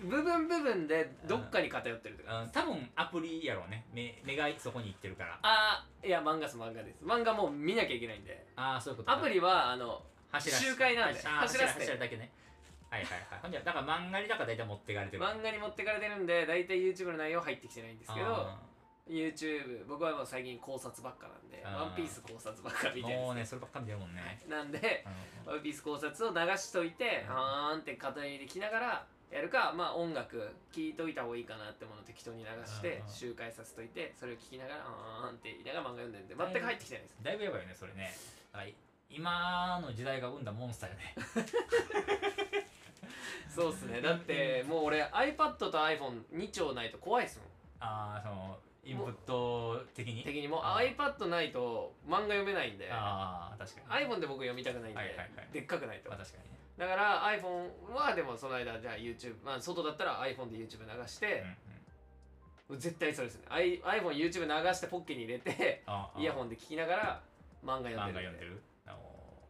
[0.04, 2.50] 部分部分でどっかに偏ってるとかうん。
[2.50, 3.86] 多分アプリやろうね。
[3.92, 5.38] 目目がそこに行ってるから。
[5.42, 7.04] ああいや漫画っす漫画です。
[7.04, 8.46] 漫画もう見なきゃいけないんで。
[8.56, 11.20] ああそういうことアプリはあの走らせ周回なんで。
[11.20, 11.80] あー走らせて。
[11.80, 12.30] 走らだけね。
[12.90, 13.40] はいはいはい。
[13.40, 15.22] ほんじゃだから漫画にだから大体持ってかれてる。
[15.22, 18.58] 漫画に持ってかれてるんで大体 YouTube の内容入ってきてないんですけどあ
[19.12, 24.40] YouTube 僕はもう最近考察ばっかなんでワンピース考察ばっか見ーてるんもうねそればっか見てるもんね。
[24.48, 25.04] なんで
[25.46, 25.52] うん。
[25.52, 27.36] ワンピース考察を流しといてうん。
[27.36, 37.16] あーんって語りできながらやるかまあ音楽聴いといた方がいいかなってものを適当に流してうん周回させといてそれを聞きながらあーんって言いながら漫画読んでるんで全く入ってきてないです。
[37.22, 38.14] だいぶやばいよねそれね。
[38.52, 38.70] だから
[39.10, 41.14] 今の時代が生んだモンスターよね。
[43.54, 44.00] そうっすね。
[44.00, 47.48] だってもう俺 iPad と iPhone2 丁ないと怖いっすもん。
[47.80, 50.22] ああそのインプット的に？
[50.24, 50.58] 的にも？
[50.58, 52.88] う iPad ないと漫画読めないんで。
[52.90, 54.06] ああ確かに。
[54.06, 55.28] iPhone で僕読みたくないんで、はいはいはい。
[55.52, 56.10] でっかくないと。
[56.10, 56.44] まあ確かに。
[56.44, 61.44] ねだから iPhone はでもその間じゃあ YouTube まあ外だったら iPhone で YouTube 流して
[62.68, 62.80] うん、うん。
[62.80, 63.44] 絶対それですね。
[63.50, 65.84] I- iPhone YouTube 流してポッケに入れて
[66.18, 67.20] イヤホンで聞きながら
[67.64, 68.32] 漫画読漫んでるんで。
[68.32, 68.62] 画読んでる？
[68.88, 68.96] あ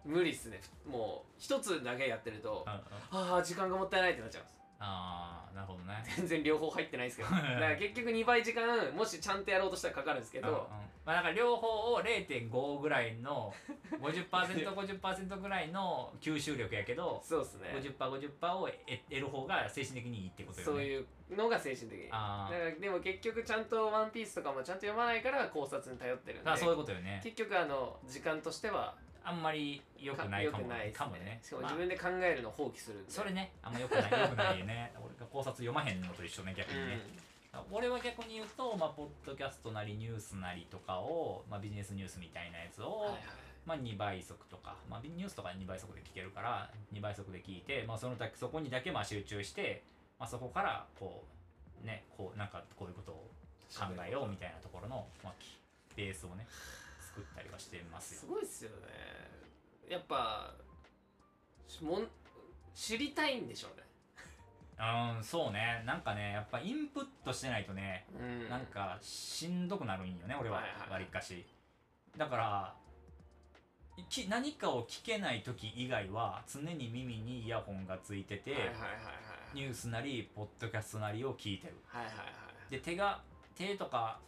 [0.05, 0.61] 無理っすね。
[0.85, 3.33] もう一つだけやってるとーうんうん。
[3.35, 6.03] ああ時間がもったいないってなっちゃうんですあーなるほどね。
[6.17, 7.31] 全然両方入ってないですけど。
[7.31, 10.55] だから結局2倍時間もしちゃんとやろうとしたらかかるんですけうんうん。
[10.55, 10.69] ど
[11.05, 13.53] まあだから両方を0.5ぐらいの
[14.01, 17.71] 50%50% ぐらいの吸収力やけどそうですね。
[17.99, 18.79] 50%50% を得
[19.09, 20.73] 得る方が精神的にいいってことよね。
[20.73, 21.07] そういう
[21.37, 22.05] のが精神的に。
[22.07, 26.51] だかあーらでも結局ちゃんと「ワンピースとかもちゃんと読まないから考察に頼ってるんで。
[26.51, 27.21] あそういうことよね。
[27.23, 28.95] 結局あの時間としては
[29.25, 31.41] あんまり良くないかも良くないですかもね。
[31.43, 34.93] しかもまあ自分で考えるのを放棄するそれねあんま良くない良くないよね。
[34.99, 37.01] 俺が考察読まへんのと一緒ね逆にね、
[37.71, 43.21] 俺は逆に言うと、まあ、ポッドキャストなりニュースなりとかを、まあ、ビジネスニュースみたいなやつを、うんはいはい。
[43.65, 49.83] まあ、2倍速とか、まあ、ニュースとか2倍速で聞けるから2倍速で聞いて、まあ、そのだけそこにだけまあ集中して、
[50.19, 51.25] まあ、そこからこ
[51.83, 53.31] うねこうなんかこういうことを
[53.73, 55.59] 考えようみたいなところの、まあ、き
[55.97, 56.47] ベースをね
[57.13, 58.33] 作ったりはしてますすよ。
[58.33, 58.77] ごいっすよね。
[59.89, 60.55] やっぱ
[61.69, 62.09] しもん
[62.75, 63.83] 知りたいんでしょうね。
[65.19, 65.83] うんそうね。
[65.85, 68.49] なんかねやっぱインプットしてないとねうん。
[68.49, 70.63] なんかしんどくなるんよね俺は。
[70.91, 71.45] わりかし。
[72.17, 72.75] だから
[74.09, 78.73] き何かを聞けない時以外は常に耳にイヤホンがついてて、
[79.55, 81.75] ニュースなりポッドキャストなりを聞いてる。
[81.87, 82.27] はいはいはい。
[82.71, 83.21] で手が
[83.55, 84.19] 手とか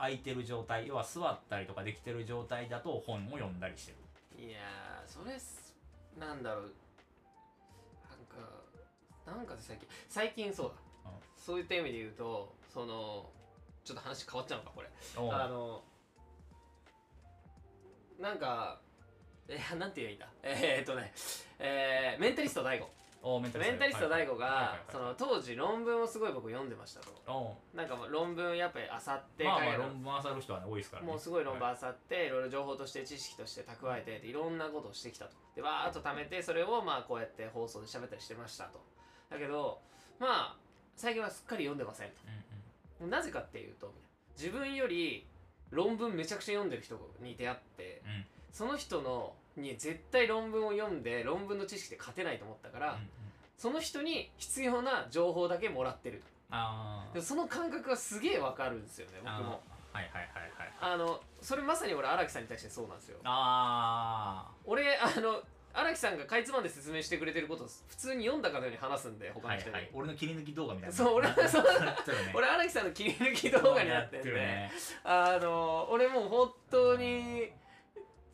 [0.00, 4.46] 空いてる状態要は座ったりとかできてる状態だと本を読んだりしてる。
[4.46, 5.76] いやーそれす
[6.18, 6.64] なんだろう。
[9.26, 10.72] なんかなんか最近最近そう
[11.04, 11.18] だ、うん。
[11.36, 13.30] そういった意味で言うとその
[13.84, 14.88] ちょっと話変わっちゃうのかこれ。
[15.16, 15.82] あの
[18.18, 18.80] なんか
[19.48, 20.28] えー、なんて言えばいいんだ？
[20.42, 21.12] えー、っとね
[21.58, 22.90] えー、メンタリスト DAIGO おう
[23.22, 24.26] メンタリメンタリストはい。
[24.26, 31.08] がはいその当時論文をすごい僕読んでましたとなんか論文やっぱりあさってまあまあ論文漁る人はね多いですからね。
[31.08, 35.32] もうすごい論文はあさって、い、ろいろ情報として知識として蓄えてでいろんなことをしてきたと。
[35.54, 38.80] でわーっと貯めてそれをまあこうやって放送で喋ったりしてましたと。
[39.28, 39.80] だけど
[40.18, 40.56] まあ
[40.96, 43.10] 最近はすっかり読んでませんうんうん。
[43.10, 43.92] となぜかっていうと
[44.36, 45.26] 自分より
[45.70, 48.24] 論文めちゃくちゃ読んでる人に出会ってうん。
[48.52, 53.08] その人のに絶対論文を読んで論文の知識で勝てないと思ったから、うんうん。
[53.56, 56.22] その人に必要な情報だけもらってる。
[57.12, 59.96] でもその感覚はすげえわかるんですよね僕あもー。
[59.96, 63.18] はいはいはいはいあのそれまさに俺荒木さんに対してそうなんですよ。
[63.24, 65.40] あ俺あの
[65.72, 69.90] 荒木さんがかいつまんで説明してくれてることを普通に読んだかのように話すんであ他の人に、はいはい。
[69.94, 70.96] 俺の切り抜き動画みたいな。
[70.96, 71.64] そう俺は そう
[72.34, 74.72] 俺荒木さんの切り抜き動画になってんで、 るね。
[75.04, 77.52] あの俺もう本当に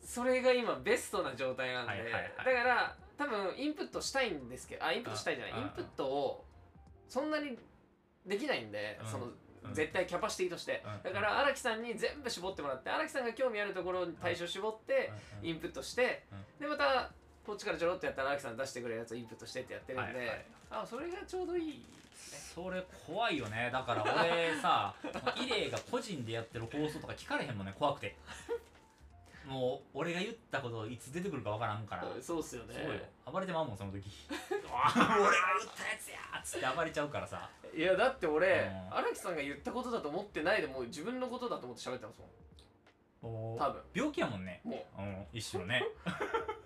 [0.07, 2.23] それが今ベストな状態なんで、はいはいはい。
[2.37, 5.53] だから多分インプットしたいんですけどあインプットしたいじゃない。
[5.53, 5.61] うん。
[5.63, 6.45] インプットを
[7.09, 7.57] そんなに
[8.25, 9.11] できないんで、うん。
[9.11, 9.73] そのうん。
[9.73, 11.03] 絶対キャパシティとして、うん。
[11.03, 15.11] だから荒木さんに全部絞ってもらって荒木さんが興味あるところに対象絞って、
[15.43, 16.23] インプットして、
[16.57, 17.11] でまた
[17.45, 20.45] こっちからちょろっとやったら荒木さん出してくれるやつをインプットしてってやってるんで、はいはい。
[20.71, 21.83] あそれがちょうどいいね。
[22.55, 23.69] それ怖いよね。
[23.73, 24.95] だから俺さ
[25.35, 27.73] イレイが個人でやってる放送とか聞かれへんもんね。
[27.77, 28.15] 怖くて
[29.47, 32.05] もう俺が言ったこといつ出てくるかわからんから。
[32.21, 32.73] そうっすよね。
[32.73, 32.99] そうよ。
[33.31, 34.03] 暴れてまうもんその時。
[34.29, 37.49] 俺が言ったやつやーっつって暴れちゃうからさ。
[37.73, 38.97] いやだって俺うん。
[38.97, 43.81] 荒木さんが言ったことだと思ってないでもう自分のことだと思って喋ってますもん多分。
[43.93, 44.61] 病気やもんね。
[44.65, 45.01] もう。
[45.01, 45.81] ん一種のね。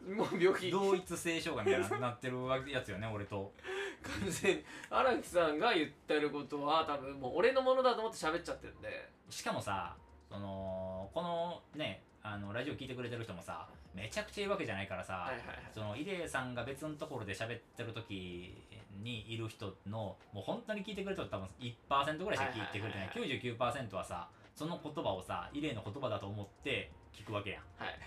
[0.07, 0.71] う もう病気。
[0.71, 3.53] 同一性障害みたいななってるやつよね俺と。
[4.01, 4.65] 完全に。
[4.89, 9.11] 荒木さんが言ってることは多分もう俺のものだと思って喋っちゃってるんで。
[9.29, 9.95] しかもさ
[10.29, 15.57] そのこのねあのラジオ聞いてくれてる人もさめちゃくちゃいるわけじゃないからさ、はいはいはい。
[15.73, 18.55] そのイレイさんが別のところで喋ってる時
[19.01, 23.41] にいる人のもう本当に聞いてくれてる人多分1%ぐらいしか聞いてくれてない,、はいはい
[23.89, 27.61] 99%はさその言葉をさイレイの言葉だと思って聞くわけやん。
[27.83, 27.99] はい。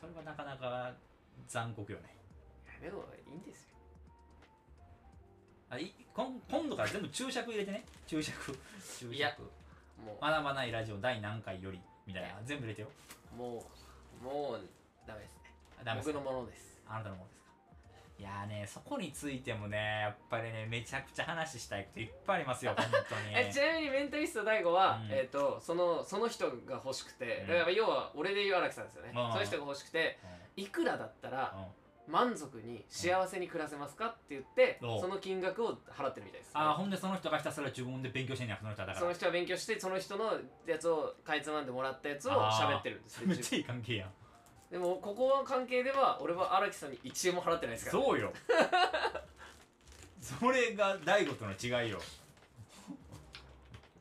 [0.00, 0.92] それはなかなか
[1.48, 2.16] 残酷よね。
[2.80, 3.76] でもいいんですよ。
[5.70, 7.84] あい今今度から全部注釈入れてね。
[8.06, 8.58] 注釈。
[8.98, 9.42] 注釈。
[10.04, 11.80] も学ばないラジオ第何回より
[12.12, 12.88] みたいな全部入れてよ。
[13.34, 13.64] うも
[14.20, 14.60] うもう
[15.08, 15.50] ダメですね。
[15.80, 16.82] あダメです僕のものです。
[16.86, 17.48] あなたのものですか。
[18.18, 23.32] いやーねそこについてもねやっぱりねめちゃくちゃ話したいこといっぱいありますよ本当に。
[23.34, 25.08] えちなみにメンタリスト DAIGO は、うん。
[25.10, 27.48] えー、とそのその人が欲しくて、うん。
[27.48, 29.32] だから要は俺で言う荒木さんですよね、うん。
[29.32, 30.18] その人が欲しくて
[30.56, 31.68] いくらだったらうんうん
[32.12, 35.00] 満足に幸せに暮らせますかって言って、うん。
[35.00, 39.00] その金額を払ってるみたいです、あーほんでその人がひたすら自分で勉強してんねやその人はだから。
[39.00, 40.32] その人は勉強してその人の
[40.66, 44.10] やつをかいつまんでもらったやつを喋ってるんです めっちゃいい関係やん。
[44.70, 48.32] でもここの関係では俺は荒木さんに1円も払ってないですから、そうよ。
[50.20, 52.00] それが大悟との違いよ。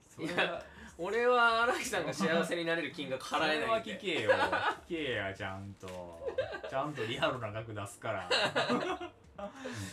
[0.10, 0.64] それいや
[1.04, 3.98] 俺は荒木さんが幸せになれる金額払えないんで。
[3.98, 4.32] 聞けよ。
[4.88, 5.88] 聞けやちゃんと。
[6.70, 8.30] ちゃんとリアルな額出すから。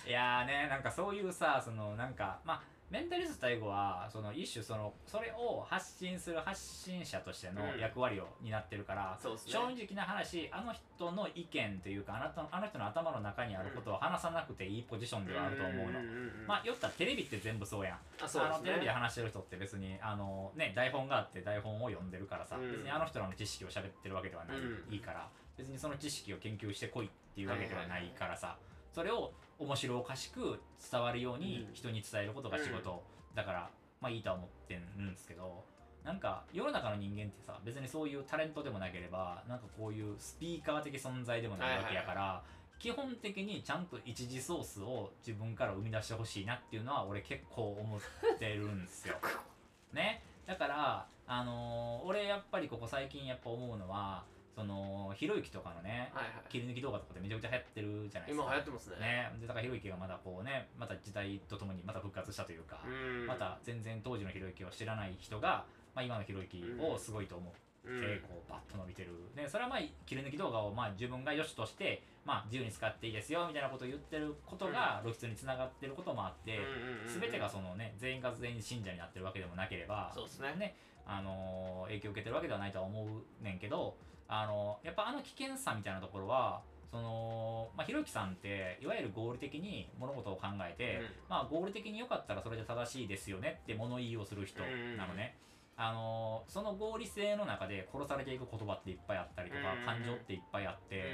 [0.06, 7.80] いやーねなんかそういうさそのなんかまあメンタリスト大悟はその一種そのそれを発信する発信者としてのうん。
[7.80, 9.52] 役割を担ってるから、そうですね。
[9.52, 16.08] 正直な話あの人の意見というかあなたのあの人の頭の中にあることを話さなくていいポジションではあると思うの、んん
[16.42, 16.46] んん。
[16.46, 17.98] まあよったらテレビって全部そうやん。
[18.22, 18.48] あそうね。
[18.54, 22.70] あのテレビで話してる人って別にあの、ね、台本があって台本を読んでるからさ、うん。
[22.70, 24.60] 別にあの人らの知識を喋ってるわけではない、う
[24.90, 24.92] ん。
[24.92, 25.28] いいから。
[25.58, 28.56] 別にその知識を研究してこいっていうわけではないからさ、
[28.92, 30.60] それを面白おかしく
[30.90, 31.74] 伝わるようにうん。
[31.74, 33.02] 人に伝えることが仕事、
[33.34, 33.70] だから
[34.00, 35.64] まあいいとは思ってるんですけど
[36.04, 42.42] なんか世の中の人間ってさ別にそういうタレントでもなければなんかこういうスピーカー的存在でもないわけやから、
[42.78, 49.16] 基本的にちゃんと一次ソースを自分から生み出してほしいなっていうのは俺結構思ってるんですよ。
[49.92, 54.24] ね、だから、あのー俺やっぱりここ最近やっぱ思うのは
[54.58, 56.50] そのひろゆきとかのねはいはい。
[56.50, 58.44] 切り抜き動画とかでめちゃくちゃ流行ってるじゃないですか。
[58.44, 58.96] 今流行ってますね。
[58.98, 63.26] ね、でだからひろゆきがまだこうねまた時代とともにまた復活したというか、うん。
[63.28, 68.20] また全然当時のひろゆきを知らない人が、まあ、今のひろゆきをすごいと思って、うん。
[68.26, 69.10] こうバッと伸びてる。
[69.36, 76.58] でそれはまあ切り抜き動画をまあ自分が良しとして、まあ、自由に使っていいですよみたいなことを言ってることが露出につながってることもあって、
[77.06, 80.54] 全てがそのね全員が全員信者になってるわけでもなければそうですね。
[80.58, 83.06] ねあのー影響を受けてるわけではないとは思
[83.40, 83.96] うねんけど、
[84.28, 86.60] あのーやっぱあの危険さみたいなところは
[86.90, 91.06] そのまあ、ひろゆきさんっていわゆる合理的に物事を考えて、うん。
[91.28, 94.62] まあ、合理的に良かったらそれで正しいですよねって物言いをする人
[94.96, 95.36] なのね、
[95.76, 101.04] あのーその合理性の中で殺されていく言葉っていっぱいあったりとか、うん感情っていっぱいあって、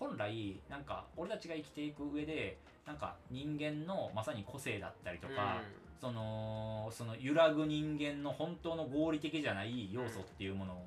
[0.00, 5.62] 本来なんか俺たちが生きていく上でなんか人間のまさに個性だったりとか、
[6.00, 10.82] そのその揺らぐ人間の本当の合理的じゃない要素っていうもの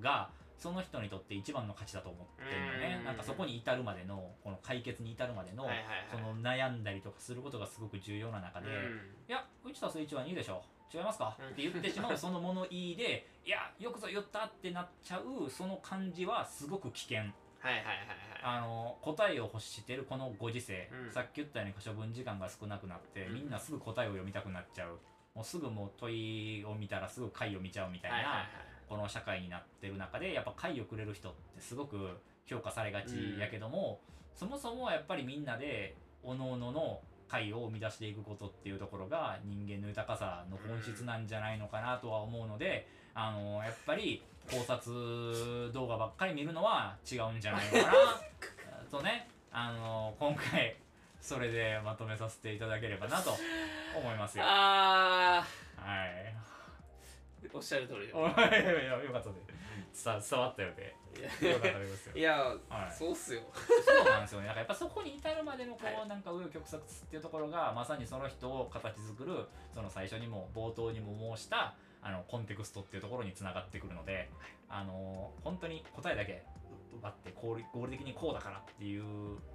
[0.00, 0.28] が、
[0.58, 3.04] その人にとって一番の価値だと思ってるのね、うん。
[3.04, 6.06] なんかそこに至るまでのこの解決に至るまでの、はいはいはい。
[6.10, 8.68] その悩んだりとかすることがすごく重要な中で、
[9.28, 10.62] いや、1たす1は2でしょ。
[10.92, 11.46] 違いますか、うん。
[11.48, 17.18] って言ってしまうその物言いで、いや、よくぞ言ったってなっちゃう、その感じはすごく危険。
[17.18, 18.06] はいはいはいはい。
[18.42, 21.12] あの答えを欲してるこのご時世、うん。
[21.12, 23.34] さっき言ったように可処分時間が少なくなって、うん。
[23.34, 24.98] みんなすぐ答えを読みたくなっちゃう。
[25.34, 31.96] もうすぐもう問いを見たらすぐ回を見ちゃうみたいな、はいはいはいこの社会になってる中でやっぱ回をくれる人ってすごく
[32.46, 34.00] 評価されがちやけども、
[34.34, 47.94] そもそもはやっぱりみんなで各々の回を生み出していくことっていうところが人間の豊かさの本質なんじゃないのかなとは思うので、あのやっぱり考察動画ばっかり見るのは違うんじゃないのかな
[48.90, 50.76] とねあの今回
[51.20, 53.30] それでまとめさせていただければなと
[53.98, 54.44] 思いますよ。
[54.46, 55.44] あ
[55.76, 56.55] はい。
[57.48, 58.12] ーおっしゃる通りで。
[58.12, 59.36] おいやいやよかったで
[59.92, 60.94] さ伝わったよで
[61.42, 62.16] いやよかったですよ。
[62.16, 62.38] いや
[62.68, 62.94] はい。
[62.94, 63.42] そうっすよ。
[63.54, 64.46] そうなんですよね。
[64.46, 66.08] だからやっぱそこに至るまでのこう、はい。
[66.08, 74.30] なんか紆余曲折っていうところがまさにその人を形作るその最初にも冒頭にも申したあのコンテクストっていうところにつながってくるので、
[74.68, 76.44] あの本当に答えだけ
[76.98, 79.02] 奪って合理合理的にこうだからっていう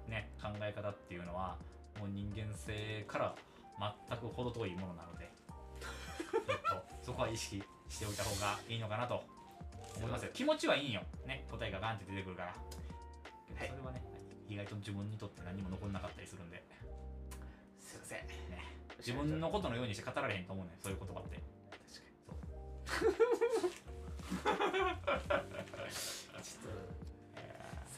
[0.08, 1.56] ね考え方っていうのは
[1.98, 3.34] もう人間性から
[4.08, 5.30] 全く程遠いものなので
[7.02, 7.62] そこは意識
[7.92, 9.22] しておいた方がいいのかなと
[9.96, 10.30] 思いますよ。
[10.32, 11.02] 気持ちはいいんよ。
[11.26, 12.54] ね答えがガンって出てくるから。
[13.46, 14.02] けどそれはね、
[14.48, 16.64] 意外と自分にとって何も残んなかったりするんで、
[17.78, 18.18] すいません。
[18.48, 18.64] ね、
[18.96, 20.76] 自分のことのようにして語られへんと思うねん。
[20.80, 21.36] そういう言葉って。
[22.92, 26.72] ちょっと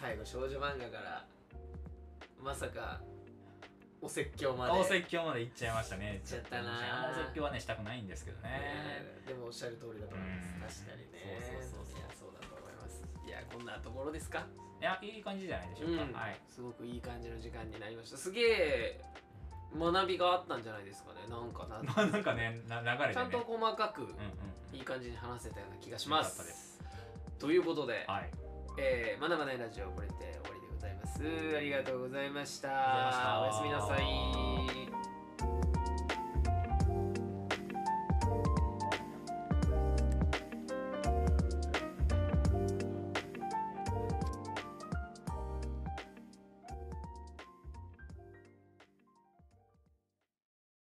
[0.01, 1.24] 最後少女漫画から
[2.42, 3.01] まさか
[4.05, 4.72] お説教まで。
[4.72, 6.20] お説教まで行っちゃいましたね。
[6.20, 7.09] 行っちゃったな。
[7.09, 8.50] あんまお説教はねしたくないんですけどね。
[9.24, 10.28] ねでもおっしゃる通りだと思い
[10.61, 10.84] ます。
[10.84, 11.40] 確かにね。
[11.40, 12.36] そうそうそうそういやそう。
[12.36, 14.44] だと思いますいやこんなところですか。
[14.80, 16.12] いやいい感じじゃないでしょうか、うん。
[16.12, 16.36] はい。
[16.52, 18.20] すごくいい感じの時間になりました。
[18.20, 19.00] すげえ
[19.72, 21.24] 学びがあったんじゃないですかね。
[21.32, 23.14] なんかなまあ なんかねな流れでね。
[23.14, 26.76] ちゃんと細かくうんうんいい感じに話せたような気がします。
[27.40, 28.30] ということで、はい。
[28.76, 31.18] えー、まだまだラジオこれで終わりでごございまし
[31.51, 31.57] た。
[31.57, 32.68] ありがとうございました。
[32.68, 35.23] おやすみなさい